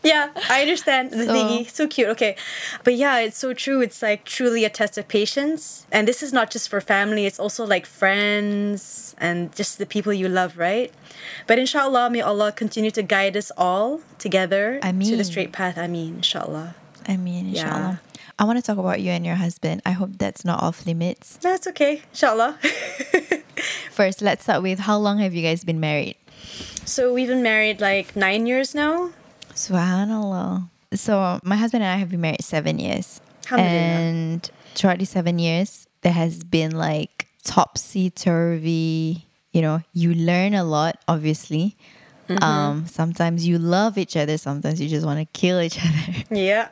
[0.03, 1.69] Yeah, I understand the So- thingy.
[1.69, 2.09] So cute.
[2.09, 2.35] Okay,
[2.83, 3.81] but yeah, it's so true.
[3.81, 7.25] It's like truly a test of patience, and this is not just for family.
[7.25, 10.91] It's also like friends and just the people you love, right?
[11.47, 15.17] But inshallah, may Allah continue to guide us all together to Ameen.
[15.17, 15.77] the straight path.
[15.77, 16.75] I mean, inshallah.
[17.07, 17.63] I mean, Yeah.
[17.63, 18.01] inshallah.
[18.39, 19.81] I want to talk about you and your husband.
[19.85, 21.37] I hope that's not off limits.
[21.41, 22.57] That's okay, inshallah.
[23.91, 26.17] First, let's start with how long have you guys been married?
[26.85, 29.11] So we've been married like nine years now.
[29.53, 30.69] Subhanallah.
[30.93, 33.21] So my husband and I have been married seven years.
[33.51, 39.27] And throughout these seven years, there has been like topsy turvy.
[39.51, 41.75] You know, you learn a lot, obviously.
[42.29, 42.43] Mm-hmm.
[42.43, 46.23] Um, sometimes you love each other, sometimes you just want to kill each other.
[46.31, 46.69] Yeah.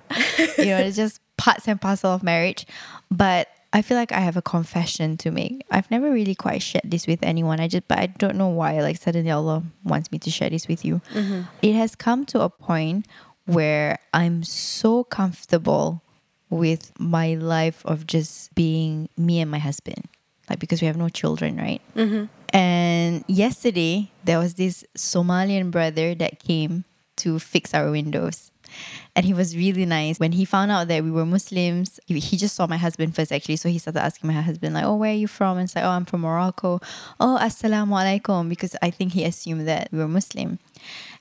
[0.57, 2.65] you know, it's just parts and parcel of marriage.
[3.09, 5.63] But I feel like I have a confession to make.
[5.71, 7.59] I've never really quite shared this with anyone.
[7.59, 8.81] I just, but I don't know why.
[8.81, 11.01] Like suddenly Allah wants me to share this with you.
[11.13, 11.41] Mm-hmm.
[11.61, 13.05] It has come to a point
[13.45, 16.01] where I'm so comfortable
[16.49, 20.09] with my life of just being me and my husband,
[20.49, 21.81] like because we have no children, right?
[21.95, 22.25] Mm-hmm.
[22.53, 26.83] And yesterday there was this Somalian brother that came
[27.17, 28.50] to fix our windows.
[29.15, 30.19] And he was really nice.
[30.19, 33.31] When he found out that we were Muslims, he, he just saw my husband first
[33.31, 33.57] actually.
[33.57, 35.57] So he started asking my husband, like, oh, where are you from?
[35.57, 36.79] And it's like, oh, I'm from Morocco.
[37.19, 38.49] Oh, assalamu alaikum.
[38.49, 40.59] Because I think he assumed that we were Muslim.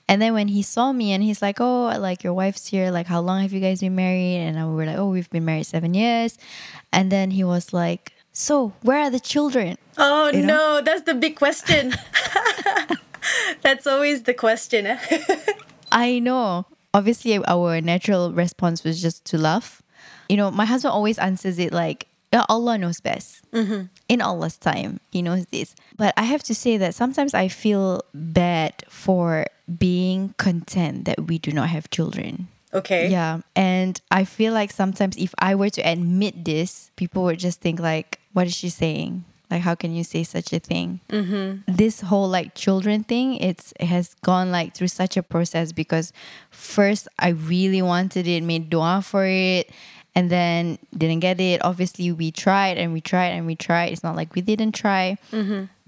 [0.07, 2.91] And then when he saw me and he's like, oh, like your wife's here.
[2.91, 4.37] Like, how long have you guys been married?
[4.37, 6.37] And we were like, oh, we've been married seven years.
[6.91, 9.77] And then he was like, so where are the children?
[9.97, 10.77] Oh You know?
[10.77, 11.93] no, that's the big question.
[13.61, 14.97] that's always the question.
[15.91, 16.65] I know.
[16.93, 19.81] Obviously, our natural response was just to laugh.
[20.29, 23.41] You know, my husband always answers it like, "Yeah, Allah knows best.
[23.51, 23.87] Mm-hmm.
[24.09, 25.75] In Allah's time, He knows this.
[25.95, 29.45] But I have to say that sometimes I feel bad for
[29.77, 32.47] being content that we do not have children.
[32.73, 33.09] Okay.
[33.09, 33.41] Yeah.
[33.55, 37.79] And I feel like sometimes if I were to admit this, people would just think
[37.79, 39.25] like, what is she saying?
[39.51, 41.01] Like, how can you say such a thing?
[41.09, 41.75] Mm-hmm.
[41.75, 46.13] This whole like children thing, it's it has gone like through such a process because
[46.49, 49.69] first I really wanted it, made dua for it,
[50.15, 51.63] and then didn't get it.
[51.63, 53.91] Obviously, we tried and we tried and we tried.
[53.91, 55.17] It's not like we didn't try.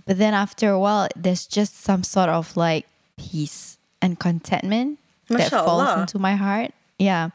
[0.05, 2.86] But then after a while, there's just some sort of like
[3.18, 4.99] peace and contentment
[5.30, 6.72] that falls into my heart.
[6.99, 7.30] Yeah.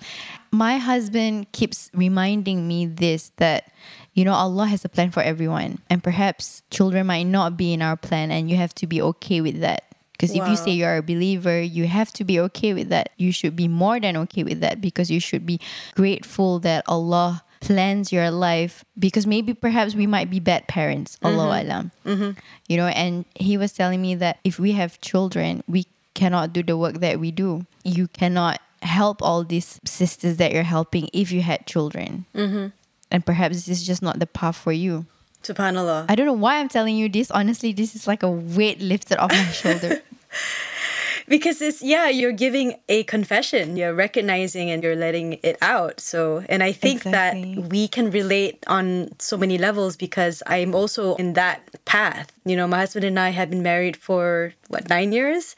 [0.50, 3.72] My husband keeps reminding me this that,
[4.18, 5.78] you know, Allah has a plan for everyone.
[5.88, 9.40] And perhaps children might not be in our plan, and you have to be okay
[9.40, 9.84] with that.
[10.10, 13.10] Because if you say you're a believer, you have to be okay with that.
[13.16, 15.60] You should be more than okay with that because you should be
[15.94, 18.84] grateful that Allah plans your life.
[18.98, 21.38] Because maybe perhaps we might be bad parents mm-hmm.
[21.38, 21.92] Allah alam.
[22.04, 22.30] Mm-hmm.
[22.66, 26.64] You know and he was telling me that if we have children we cannot do
[26.64, 27.64] the work that we do.
[27.84, 32.68] You cannot help all these sisters that you're helping if you had children mm-hmm.
[33.10, 35.06] And perhaps this is just not the path for you.
[35.42, 36.06] Subhanallah.
[36.08, 37.30] i don't know why i'm telling you this.
[37.30, 40.02] Honestly this is like a weight lifted off my shoulder.
[41.28, 43.76] Because it's yeah you're giving a confession.
[43.76, 46.00] You're recognizing and you're letting it out.
[46.00, 47.54] So and i think Exactly.
[47.54, 52.32] that we can relate on so many levels because i'm also in that path.
[52.44, 55.54] You know my husband and i have been married for what nine years?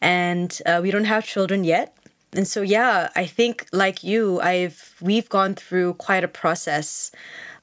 [0.00, 1.96] And uh, we don't have children yet
[2.36, 7.10] and so yeah i think like you i've we've gone through quite a process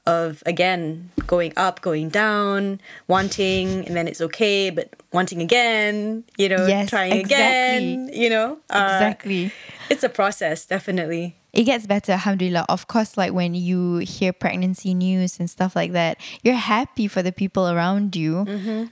[0.08, 6.50] of again going up going down wanting and then it's okay but wanting again you
[6.50, 8.58] know Yes, trying again you know?
[8.70, 9.52] Uh, exactly.
[9.90, 11.36] it's a process definitely.
[11.54, 12.66] It gets better alhamdulillah.
[12.70, 17.22] Of course like when you hear pregnancy news and stuff like that you're happy for
[17.22, 18.48] the people around you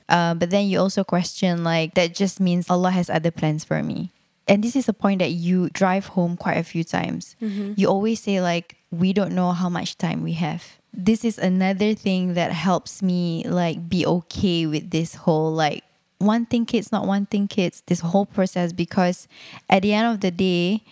[0.09, 3.81] uh, but then you also question like that just means allah has other plans for
[3.81, 4.11] me
[4.49, 7.35] and this is a point that you drive home quite a few times.
[7.41, 7.73] Mm-hmm.
[7.77, 10.65] You always say like we don't know how much time we have.
[10.91, 15.83] This is another thing that helps me like be okay with this whole like
[16.17, 18.73] one thing kids not one thing kids this whole process.
[18.73, 19.27] Because
[19.69, 20.83] at the end of the day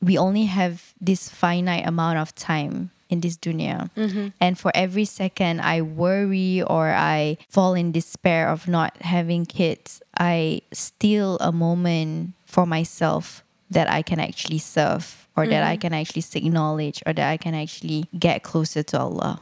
[0.00, 3.90] we only have this finite amount of time in this dunya.
[3.96, 4.28] Mm-hmm.
[4.40, 10.00] And for every second I worry or I fall in despair of not having kids,
[10.16, 15.94] I steal a moment for myself that I can actually serve or that I can
[15.94, 19.40] actually seek knowledge or that I can actually get closer to Allah.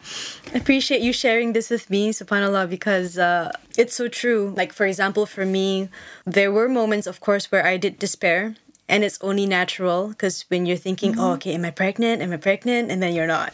[0.54, 4.54] I appreciate you sharing this with me, subhanAllah, because uh, it's so true.
[4.56, 5.88] Like, for example, for me,
[6.24, 8.54] there were moments, of course, where I did despair.
[8.88, 11.32] And it's only natural because when you're thinking, oh, mm-hmm.
[11.34, 12.22] okay, am I pregnant?
[12.22, 12.90] Am I pregnant?
[12.90, 13.52] And then you're not.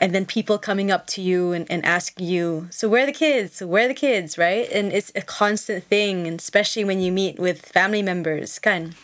[0.00, 3.12] And then people coming up to you and, and asking you, so where are the
[3.12, 3.56] kids?
[3.56, 4.70] So where are the kids, right?
[4.70, 8.94] And it's a constant thing, and especially when you meet with family members, kan?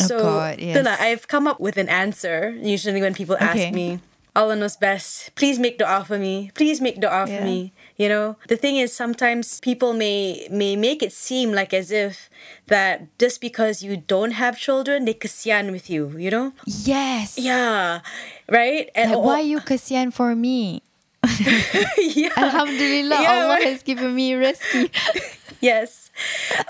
[0.00, 0.76] Oh, so, God, yes.
[0.76, 3.44] Tula, I've come up with an answer usually when people Okay.
[3.66, 4.00] ask me,
[4.36, 5.34] Allah knows best.
[5.34, 6.50] Please make dua for me.
[6.54, 7.44] Please make dua for Yeah.
[7.44, 7.72] me.
[8.00, 12.32] You know, the thing is sometimes people may may make it seem like as if
[12.72, 16.16] that just because you don't have children, they kasian with you.
[16.16, 16.52] You know?
[16.64, 17.36] Yes.
[17.36, 18.00] Yeah,
[18.48, 18.88] right.
[18.96, 20.80] And Like, why you kasihan for me?
[22.00, 22.32] yeah.
[22.40, 24.88] Alhamdulillah, Yeah, Allah has given me rizki.
[25.60, 26.08] yes.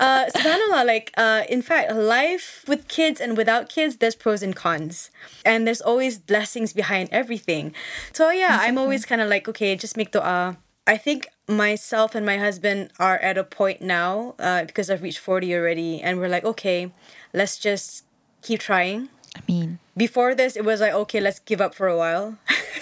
[0.03, 4.51] Uh, subhanallah, like, uh, in fact, life with kids and without kids, there's pros and
[4.51, 5.07] cons.
[5.47, 7.71] And there's always blessings behind everything.
[8.11, 10.59] So, yeah, I'm always kind of like, okay, just make dua.
[10.87, 15.19] I think myself and my husband are at a point now uh, because I've reached
[15.19, 16.01] 40 already.
[16.01, 16.91] And we're like, okay,
[17.33, 18.03] let's just
[18.41, 19.09] keep trying.
[19.35, 22.37] I mean, Before this, it was like, okay, let's give up for a while.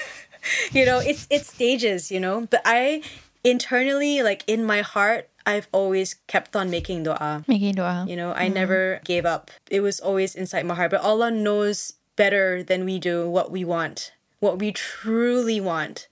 [0.72, 2.48] you know, it's it's stages, you know.
[2.50, 3.04] But I
[3.44, 7.44] internally, like in my heart, I've always kept on making dua.
[7.48, 8.06] making dua.
[8.08, 9.52] You know, I never gave up.
[9.70, 10.92] It was always inside my heart.
[10.92, 16.08] But Allah knows better than we do what we want, what we truly want.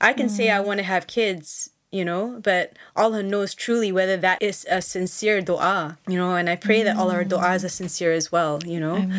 [0.00, 0.64] I can say I mm.
[0.64, 5.40] want to have kids, you know, but Allah knows truly whether that is a sincere
[5.40, 7.70] dua, you know, and I pray that all our du'as are mm.
[7.70, 9.10] sincere as well, you know.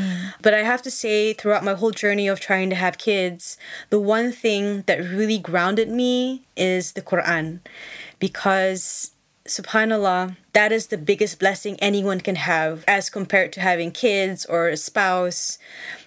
[0.42, 3.58] But I have to say, throughout my whole journey of trying to have kids,
[3.90, 7.60] the one thing that really grounded me is the Quran.
[8.20, 9.12] Because
[9.48, 14.70] subhanallah that is the biggest blessing anyone can have as compared to having kids or
[14.70, 15.58] a spouse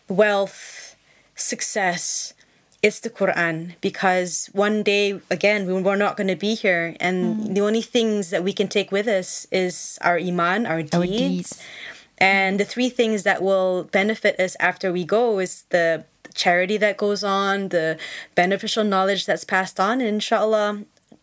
[0.08, 0.96] wealth
[1.34, 2.32] success
[2.84, 5.06] it's the quran because one day
[5.36, 6.84] again we- we're not going to be here.
[7.06, 7.54] And mm.
[7.56, 9.74] the only things that we can take with us is
[10.08, 11.50] our iman our deeds, Our deeds.
[12.18, 16.04] and the three things that will benefit us after we go is the
[16.34, 17.96] charity that goes on the
[18.34, 20.68] beneficial knowledge that's passed on and inshallah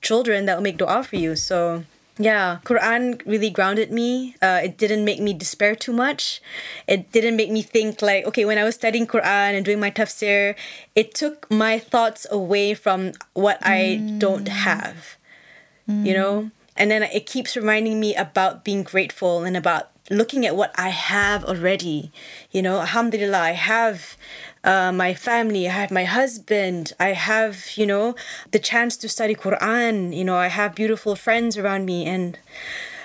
[0.01, 1.35] children that will make dua for you.
[1.35, 1.83] So
[2.17, 4.35] Yeah, Quran really grounded me.
[4.41, 6.41] Uh, it didn't make me despair too much.
[6.85, 9.89] It didn't make me think like, okay, when I was studying Quran and doing my
[9.91, 10.55] tafsir,
[10.93, 15.17] it took my thoughts away from what I don't have.
[15.87, 16.51] You know?
[16.77, 20.89] And then it keeps reminding me about being grateful and about looking at what I
[20.89, 22.11] have already.
[22.51, 24.15] You know, Alhamdulillah, I have
[24.63, 28.15] uh, my family, I have my husband, I have, you know,
[28.51, 32.37] the chance to study Quran, you know, I have beautiful friends around me and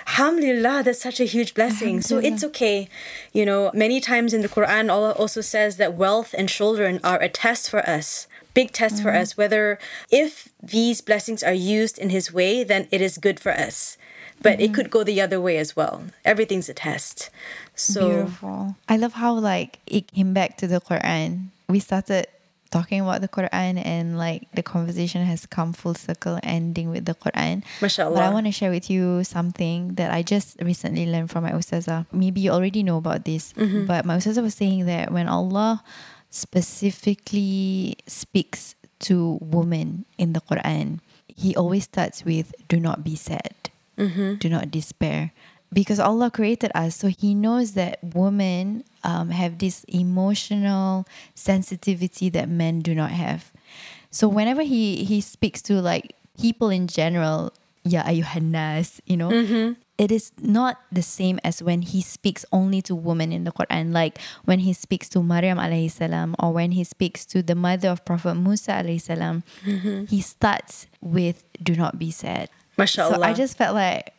[0.07, 1.99] Alhamdulillah, that's such a huge blessing.
[2.01, 2.87] So it's okay.
[3.33, 7.19] You know, many times in the Quran, Allah also says that wealth and children are
[7.19, 9.35] a test for us, big test for us.
[9.35, 9.77] Whether
[10.09, 13.97] if these blessings are used in His way, then it is good for us.
[14.41, 16.05] But it could go the other way as well.
[16.23, 17.29] Everything's a test.
[17.77, 18.75] So Beautiful.
[18.89, 21.53] I love how like it came back to the Quran.
[21.69, 22.27] We started
[22.69, 27.13] talking about the Quran and like the conversation has come full circle ending with the
[27.15, 27.63] Quran.
[27.81, 28.15] Mashallah.
[28.15, 31.51] But I want to share with you something that I just recently learned from my
[31.51, 32.05] ustazah.
[32.11, 33.85] Maybe you already know about this, mm-hmm.
[33.85, 35.83] but my ustazah was saying that when Allah
[36.29, 43.53] specifically speaks to women in the Quran, he always starts with do not be sad.
[43.97, 44.35] Mm-hmm.
[44.35, 45.31] Do not despair.
[45.73, 51.05] Because Allah created us, so He knows that women um, have this emotional
[51.35, 53.51] sensitivity that men do not have.
[54.11, 57.51] So whenever He He speaks to like people in general,
[57.83, 59.29] ya ayuhannas, you know,
[59.97, 63.91] it is not the same as when He speaks only to women in the Quran.
[63.93, 67.89] Like when He speaks to Maryam alayhi salam, or when He speaks to the mother
[67.89, 69.43] of Prophet Musa alayhi salam,
[70.07, 73.15] He starts with "Do not be sad." Mashallah.
[73.15, 74.13] So I just felt like,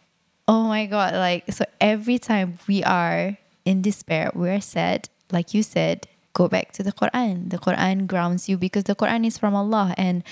[0.48, 5.62] oh my God, like, so every time we are in despair, we're sad, like you
[5.62, 7.50] said, go back to the Quran.
[7.50, 9.94] The Quran grounds you because the Quran is from Allah.
[9.98, 10.24] And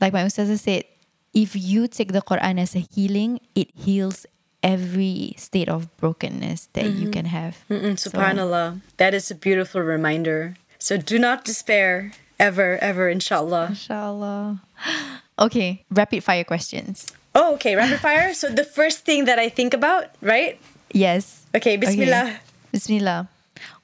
[0.00, 0.84] like my Ustazah said,
[1.32, 4.26] if you take the Quran as a healing, it heals
[4.62, 7.10] every state of brokenness that you mm-hmm.
[7.10, 7.64] can have.
[7.70, 8.80] Mm-mm, So- Subhanallah.
[8.98, 10.54] that is a beautiful reminder.
[10.78, 13.68] So do not despair ever, ever, inshallah.
[13.70, 14.62] Inshallah.
[15.38, 17.16] Okay, rapid fire questions.
[17.34, 18.34] Oh, okay, rapid fire.
[18.34, 20.58] So the first thing that I think about, right?
[20.92, 21.44] Yes.
[21.54, 22.40] Okay, Bismillah.
[22.72, 23.28] Bismillah.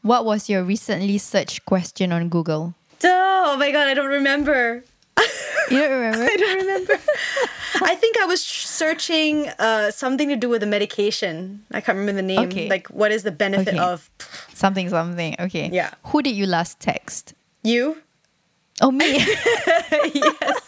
[0.03, 2.75] What was your recently searched question on Google?
[3.05, 4.85] Oh my god, I don't remember.
[5.71, 6.25] You don't remember?
[6.33, 6.95] I don't remember.
[7.85, 11.63] I think I was searching uh, something to do with a medication.
[11.73, 12.49] I can't remember the name.
[12.49, 12.71] Okay.
[12.71, 13.79] Like, what is the benefit Okay.
[13.79, 14.09] of
[14.55, 15.37] something, something.
[15.39, 15.69] Okay.
[15.71, 15.91] Yeah.
[16.07, 17.35] Who did you last text?
[17.63, 17.99] you?
[18.81, 19.19] Oh, me.
[20.15, 20.61] yes.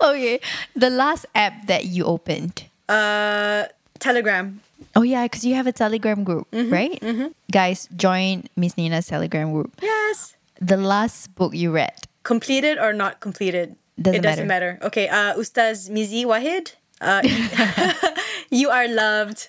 [0.04, 0.40] okay.
[0.74, 2.64] The last app that you opened.
[2.88, 3.64] Uh,
[3.98, 4.60] Telegram.
[4.96, 7.32] Oh, yeah, because you have a Telegram group, Mm-hmm, right?
[7.52, 9.72] Guys, join Miss Nina's Telegram group.
[9.82, 10.34] Yes.
[10.60, 11.94] The last book you read.
[12.22, 13.76] Completed or not completed?
[14.00, 14.78] Doesn't it doesn't matter.
[14.82, 15.08] Okay.
[15.08, 16.72] Uh, Ustaz Mizi Wahid.
[17.00, 17.22] Uh,
[18.50, 19.46] you are loved.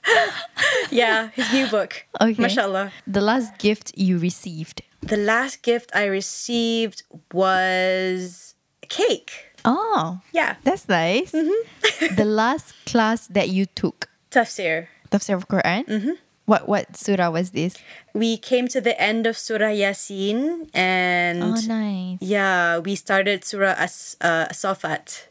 [0.90, 2.06] yeah, his new book.
[2.20, 2.40] Okay.
[2.40, 2.92] Mashallah.
[3.06, 4.82] The last gift you received.
[5.02, 7.02] The last gift I received
[7.32, 9.32] was a cake.
[9.64, 10.56] Oh, Yeah.
[10.64, 11.32] that's nice.
[11.32, 12.14] Mm-hmm.
[12.16, 14.08] the last class that you took.
[14.30, 14.86] Tafsir.
[15.10, 15.84] Tafsir of Quran?
[15.86, 16.12] Mm-hmm.
[16.46, 17.76] What, what surah was this?
[18.14, 22.18] We came to the end of Surah Yasin and Oh, nice.
[22.20, 25.26] yeah, we started Surah As uh, Safat.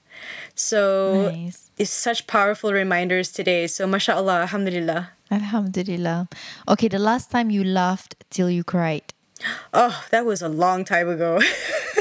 [0.56, 1.72] So Nice.
[1.78, 3.68] it's such powerful reminders today.
[3.68, 5.10] So mashallah, alhamdulillah.
[5.32, 6.28] Alhamdulillah.
[6.68, 9.14] Okay, the last time you laughed till you cried.
[9.74, 11.40] Oh, that was a long time ago.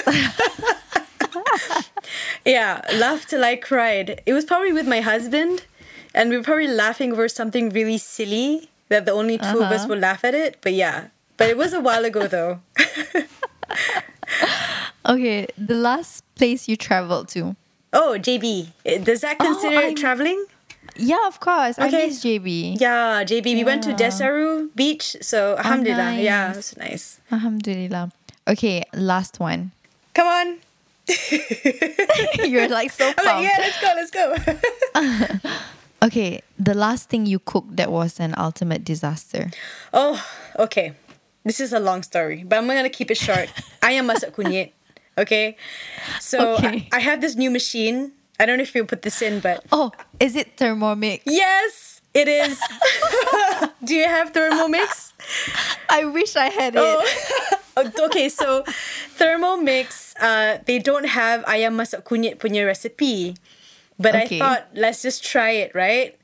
[2.45, 4.23] yeah, laughed till I cried.
[4.27, 5.65] It was probably with my husband,
[6.15, 9.81] and we were probably laughing over something really silly that the only 2 of us
[9.81, 9.89] Uh-huh.
[9.89, 10.57] would laugh at it.
[10.63, 12.61] But yeah, but it was a while ago though.
[15.07, 17.57] Okay, the last place you traveled to.
[17.93, 18.69] oh, JB.
[18.85, 20.45] Eh, Does that consider I'm- traveling?
[20.97, 21.79] Yeah, of course.
[21.79, 22.07] I Okay.
[22.09, 22.77] miss JB.
[22.81, 23.55] Yeah, JB.
[23.55, 23.97] We went to Yeah.
[24.09, 26.15] Desaru Beach, so alhamdulillah.
[26.21, 27.21] Yeah, it was nice.
[27.33, 28.11] Alhamdulillah.
[28.49, 29.71] Okay, last one.
[30.15, 30.59] Come on.
[32.45, 35.51] You're like so I'm like, yeah, let's go, let's go.
[36.01, 39.51] Okay, the last thing you cooked that was an ultimate disaster.
[39.93, 40.15] Oh,
[40.57, 40.95] okay.
[41.45, 43.51] This is a long story, but I'm gonna keep it short.
[43.83, 44.71] Ayam masak kunyit.
[45.19, 45.57] Okay,
[46.21, 46.87] so Okay.
[46.93, 48.13] I, I have this new machine.
[48.39, 49.91] I don't know if you put this in, but Oh,
[50.21, 51.23] is it Thermomix?
[51.27, 52.61] yes, it is.
[53.83, 55.11] Do you have Thermomix?
[55.91, 56.81] I wish I had it.
[56.81, 57.58] Oh.
[58.11, 58.65] okay, so
[59.19, 63.35] Thermomix, uh, they don't have ayam masak kunyit punya recipe.
[63.99, 64.37] But Okay.
[64.37, 66.15] I thought let's just try it, right?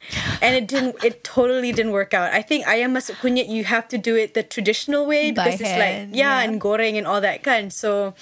[0.41, 0.97] And it didn't.
[1.05, 2.33] It totally didn't work out.
[2.33, 5.61] I think ayam masak kunyit you have to do it the traditional way By because
[5.61, 6.47] it's hand, like yeah, yeah.
[6.47, 7.73] and goreng and all that kind.
[7.73, 8.15] So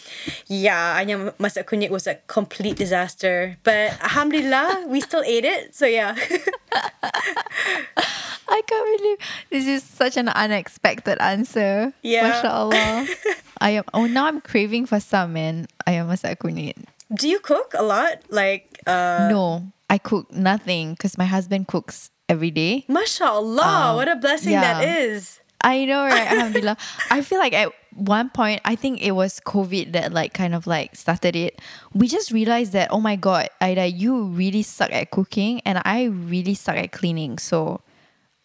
[0.49, 3.61] yeah, ayam masak kunyit was a complete disaster.
[3.63, 5.77] But alhamdulillah, we still ate it.
[5.77, 6.17] So yeah.
[8.53, 9.19] I can't believe
[9.51, 11.93] this is such an unexpected answer.
[12.03, 12.29] Yeah.
[12.29, 13.07] Mashallah.
[13.63, 15.69] I am oh now I'm craving for some man.
[15.87, 16.77] Ayam masak kunyit.
[17.15, 18.23] Do you cook a lot?
[18.31, 22.85] Like uh, no, I cook nothing because my husband cooks every day.
[22.89, 24.95] mashallah, Um, what a blessing that yeah.
[25.05, 25.41] is.
[25.61, 26.27] I know, right?
[26.33, 26.77] Alhamdulillah.
[27.11, 30.67] I feel like at one point, I think it was COVID that like kind of
[30.67, 31.61] like started it.
[31.93, 36.05] We just realized that, oh my God, Aida, you really suck at cooking and I
[36.05, 37.39] really suck at cleaning.
[37.39, 37.81] So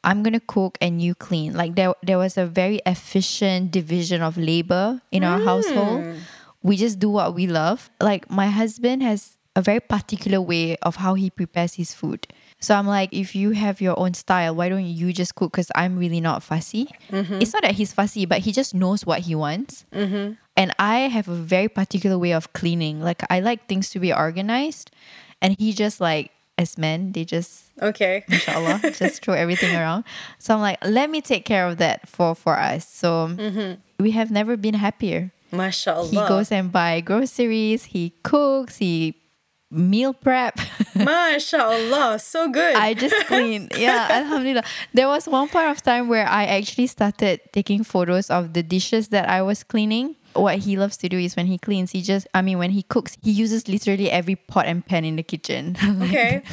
[0.03, 1.53] I'm gonna cook and you clean.
[1.53, 6.03] Like there there was a very efficient division of labor in our household.
[6.63, 7.89] We just do what we love.
[8.01, 12.27] Like my husband has a very particular way of how he prepares his food.
[12.59, 15.51] So I'm like, if you have your own style, why don't you just cook?
[15.51, 16.89] Because I'm really not fussy.
[17.11, 17.41] Mm-hmm.
[17.41, 19.85] It's not that he's fussy, but he just knows what he wants.
[19.93, 20.33] Mm-hmm.
[20.55, 23.01] And I have a very particular way of cleaning.
[23.01, 24.91] Like I like things to be organized,
[25.41, 28.23] and he just like as men, they just Okay.
[28.29, 30.03] inshallah just throw everything around
[30.39, 33.79] so i'm like let me take care of that for for us so mm-hmm.
[34.03, 36.09] we have never been happier Mashallah.
[36.09, 39.15] he goes and buy groceries he cooks he
[39.69, 40.59] meal prep
[40.95, 42.75] Mashallah, so good.
[42.75, 43.69] I just clean.
[43.77, 44.63] Yeah, alhamdulillah.
[44.93, 49.09] There was one point of time where I actually started taking photos of the dishes
[49.09, 50.15] that I was cleaning.
[50.33, 52.83] What he loves to do is when he cleans, he just, I mean, when he
[52.83, 55.77] cooks, he uses literally every pot and pan in the kitchen.
[56.01, 56.43] okay.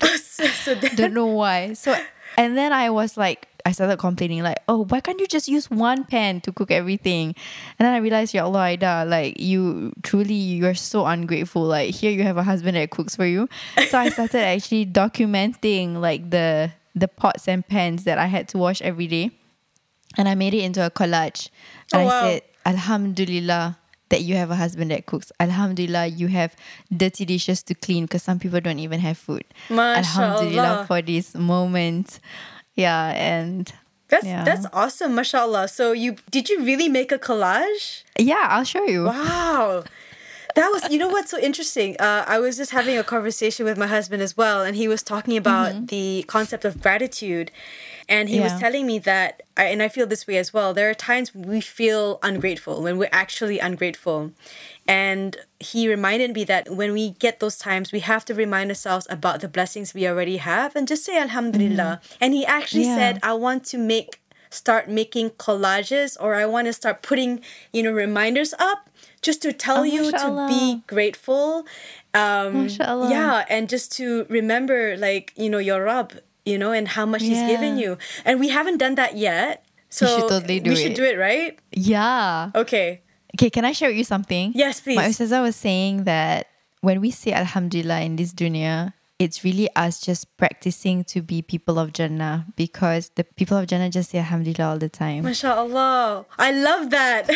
[0.00, 1.74] so, so that, don't know why.
[1.74, 1.94] So
[2.36, 5.70] and then I was like I started complaining like, oh, why can't you just use
[5.70, 7.34] one pan to cook everything?
[7.78, 11.62] And then I realized, Ya Allah, Aida, like you truly you're so ungrateful.
[11.62, 13.48] Like here you have a husband that cooks for you.
[13.88, 18.58] So I started actually documenting like the the pots and pans that I had to
[18.58, 19.30] wash every day.
[20.18, 21.48] And I made it into a collage.
[21.94, 23.78] Oh, and Oh, I said, Alhamdulillah
[24.12, 25.32] that you have a husband that cooks.
[25.40, 26.54] Alhamdulillah you have
[26.94, 29.44] dirty dishes to clean because some people don't even have food.
[29.70, 32.20] Alhamdulillah for this moment.
[32.76, 33.72] Yeah, and
[34.12, 34.44] That's Yeah.
[34.44, 35.68] that's awesome, mashallah.
[35.68, 38.02] So you did you really make a collage?
[38.18, 39.04] yeah, I'll show you.
[39.04, 39.84] Wow.
[40.54, 41.96] That was, you know what's so interesting?
[41.98, 45.02] Uh, I was just having a conversation with my husband as well, and he was
[45.02, 47.50] talking about the concept of gratitude.
[48.08, 50.94] And he was telling me that, and I feel this way as well, there are
[50.94, 54.32] times we feel ungrateful, when we're actually ungrateful.
[54.86, 59.06] And he reminded me that when we get those times, we have to remind ourselves
[59.08, 62.00] about the blessings we already have and just say Alhamdulillah.
[62.20, 62.94] And he actually Yeah.
[62.94, 64.18] said, I want to make
[64.50, 67.40] start making collages or I want to start putting,
[67.72, 68.90] you know, reminders up
[69.22, 71.64] just to tell Oh, you to be grateful.
[72.12, 72.68] Um
[73.08, 76.12] yeah, and just to remember like, you know, your Rabb,
[76.44, 77.98] you know, and how much he's given you.
[78.24, 79.64] And we haven't done that yet.
[79.88, 81.58] So should totally do we should do it, right?
[81.70, 82.50] Yeah.
[82.54, 83.02] Okay.
[83.36, 84.52] Okay, can I share with you something?
[84.54, 84.96] Yes, please.
[84.96, 86.48] My Ustazah was saying that
[86.80, 91.78] when we say Alhamdulillah in this dunya, it's really us just practicing to be people
[91.78, 95.24] of Jannah because the people of Jannah just say Alhamdulillah all the time.
[95.24, 96.24] MashaAllah.
[96.38, 97.30] I love that.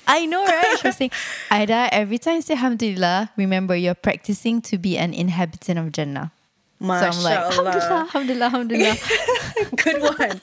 [0.08, 0.76] I know, right?
[0.80, 1.12] She was saying,
[1.50, 6.32] Aida, every time you say Alhamdulillah, remember you're practicing to be an inhabitant of Jannah.
[6.80, 8.96] So I'm like, Alhamdulillah, Alhamdulillah, Alhamdulillah.
[9.76, 10.40] good one.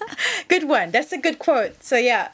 [0.47, 0.91] Good one.
[0.91, 1.83] That's a good quote.
[1.83, 2.29] So yeah.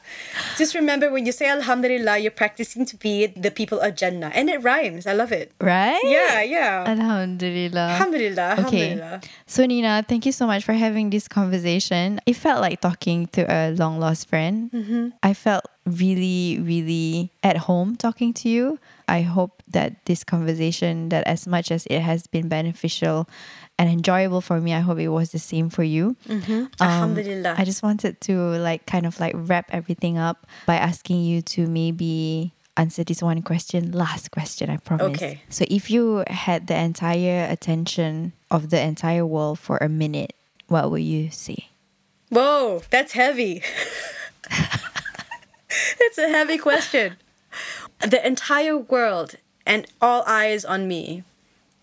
[0.58, 4.30] Just remember when you say Alhamdulillah, you're practicing to be the people of Jannah.
[4.34, 5.06] And it rhymes.
[5.06, 5.52] I love it.
[5.58, 6.00] right?
[6.04, 6.84] Yeah, yeah.
[6.86, 7.80] Alhamdulillah.
[7.96, 8.56] Alhamdulillah.
[8.66, 8.92] Okay.
[8.92, 9.20] Alhamdulillah.
[9.46, 12.20] So Nina, thank you so much for having this conversation.
[12.26, 14.70] It felt like talking to a long lost friend.
[14.70, 15.08] Mm-hmm.
[15.22, 18.78] I felt really, really at home talking to you.
[19.08, 23.28] I hope that this conversation, that as much as it has been beneficial
[23.78, 26.16] and enjoyable for me, I hope it was the same for you.
[26.28, 27.54] Um, Alhamdulillah.
[27.58, 31.66] I just wanted to like kind of like wrap everything up by asking you to
[31.66, 33.92] maybe answer this one question.
[33.92, 35.16] Last question, I promise.
[35.16, 35.42] Okay.
[35.48, 40.34] So if you had the entire attention of the entire world for a minute,
[40.68, 41.68] what would you say?
[42.30, 43.62] Whoa, that's heavy.
[46.00, 47.16] it's a heavy question.
[48.00, 51.24] The entire world and all eyes on me.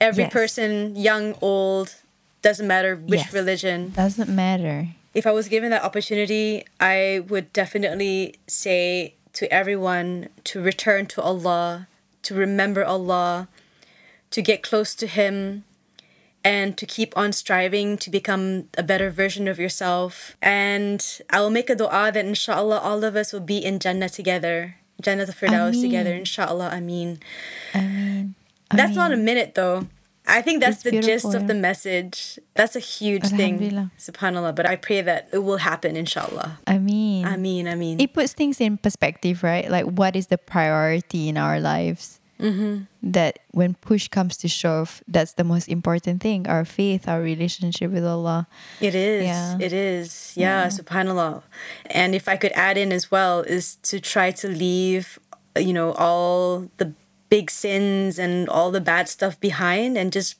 [0.01, 0.33] Every Yes.
[0.33, 1.95] person, young, old,
[2.41, 3.33] doesn't matter which Yes.
[3.33, 3.93] religion.
[3.95, 4.87] Doesn't matter.
[5.13, 11.21] If I was given that opportunity, I would definitely say to everyone to return to
[11.21, 11.87] Allah,
[12.23, 13.47] to remember Allah,
[14.31, 15.63] to get close to Him,
[16.43, 20.35] and to keep on striving to become a better version of yourself.
[20.41, 24.09] And I will make a dua that inshallah all of us will be in Jannah
[24.09, 24.77] together.
[24.99, 25.81] Jannah the Firdaus Ameen.
[25.83, 27.19] together, inshallah, Ameen.
[28.71, 29.87] I mean, That's not a minute though.
[30.27, 32.39] I think that's the gist beautiful, of the message.
[32.53, 33.59] That's a huge thing,
[33.97, 34.55] subhanallah.
[34.55, 36.59] But I pray that it will happen, inshallah.
[36.67, 37.99] I mean, I mean, I mean.
[37.99, 39.69] it puts things in perspective, right?
[39.69, 42.19] Like, what is the priority in our lives?
[42.39, 42.85] Mm-hmm.
[43.11, 47.91] That when push comes to shove, that's the most important thing our faith, our relationship
[47.91, 48.47] with Allah.
[48.79, 49.25] It is.
[49.25, 49.57] Yeah.
[49.59, 50.33] It is.
[50.35, 51.43] Yeah, subhanallah.
[51.87, 55.19] And if I could add in as well is to try to leave,
[55.55, 56.93] you know, all the
[57.31, 60.35] big sins and all the bad stuff behind and just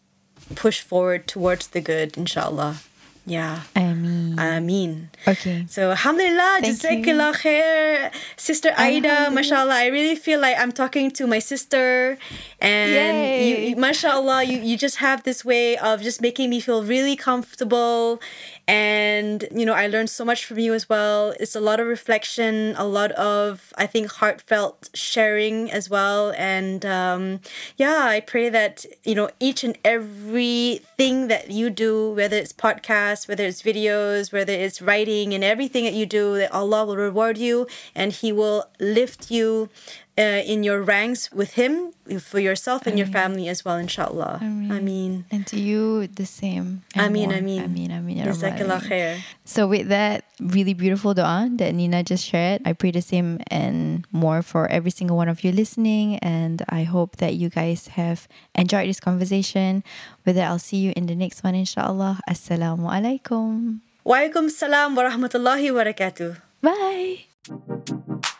[0.56, 2.84] push forward towards the good, inshallah.
[3.26, 3.62] Yeah.
[3.76, 5.10] I mean, Ameen.
[5.28, 5.66] okay.
[5.70, 8.12] So alhamdulillah, jazakallah khair.
[8.36, 9.76] Sister Aida, mashallah.
[9.76, 12.18] I really feel like I'm talking to my sister
[12.60, 16.84] and you, you mashallah, you, you just have this way of just making me feel
[16.84, 18.20] really comfortable
[18.68, 21.34] and you know, I learned so much from you as well.
[21.40, 26.86] It's a lot of reflection, a lot of I think heartfelt sharing as well and
[26.86, 27.40] um
[27.78, 32.54] yeah, I pray that you know each and every thing that you do, whether it's
[32.54, 36.98] podcasts, whether it's videos, whether it's writing, and everything that you do, that Allah will
[36.98, 39.70] reward you and He will lift you
[40.18, 44.40] uh, in your ranks with Him for yourself and your family as well, inshallah.
[44.42, 46.84] I mean, And to you, the same.
[46.96, 47.38] Ameen, more.
[47.38, 47.64] Ameen.
[47.64, 48.26] Ameen, Ameen.
[48.26, 49.20] Jazakallah khair.
[49.46, 54.06] So with that really beautiful dua that Nina just shared, I pray the same and
[54.12, 56.18] more for every single one of you listening.
[56.20, 59.84] And I hope that you guys have enjoyed this conversation.
[60.26, 62.20] With that, I'll see you in the next one, inshallah.
[62.30, 63.80] Assalamu alaikum.
[64.04, 66.42] Wa alaikum salam wa rahmatullahi wa barakatuh.
[66.62, 68.32] Bye.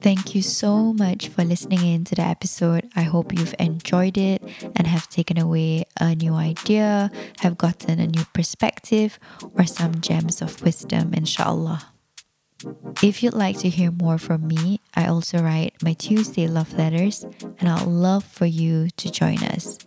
[0.00, 2.88] Thank you so much for listening in to the episode.
[2.96, 4.42] I hope you've enjoyed it
[4.76, 7.10] and have taken away a new idea,
[7.40, 9.18] have gotten a new perspective,
[9.54, 11.92] or some gems of wisdom, inshallah.
[13.02, 17.24] If you'd like to hear more from me, I also write my Tuesday love letters,
[17.58, 19.78] and I'd love for you to join us.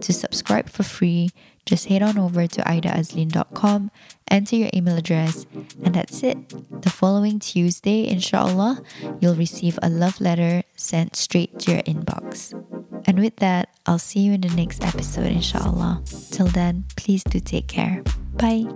[0.00, 1.30] To subscribe for free,
[1.66, 3.90] just head on over to aidaazlin.com,
[4.30, 5.46] enter your email address,
[5.82, 6.36] and that's it.
[6.82, 8.82] The following Tuesday, inshallah,
[9.20, 12.52] you'll receive a love letter sent straight to your inbox.
[13.06, 16.02] And with that, I'll see you in the next episode, inshallah.
[16.30, 18.02] Till then, please do take care.
[18.36, 18.66] Bye.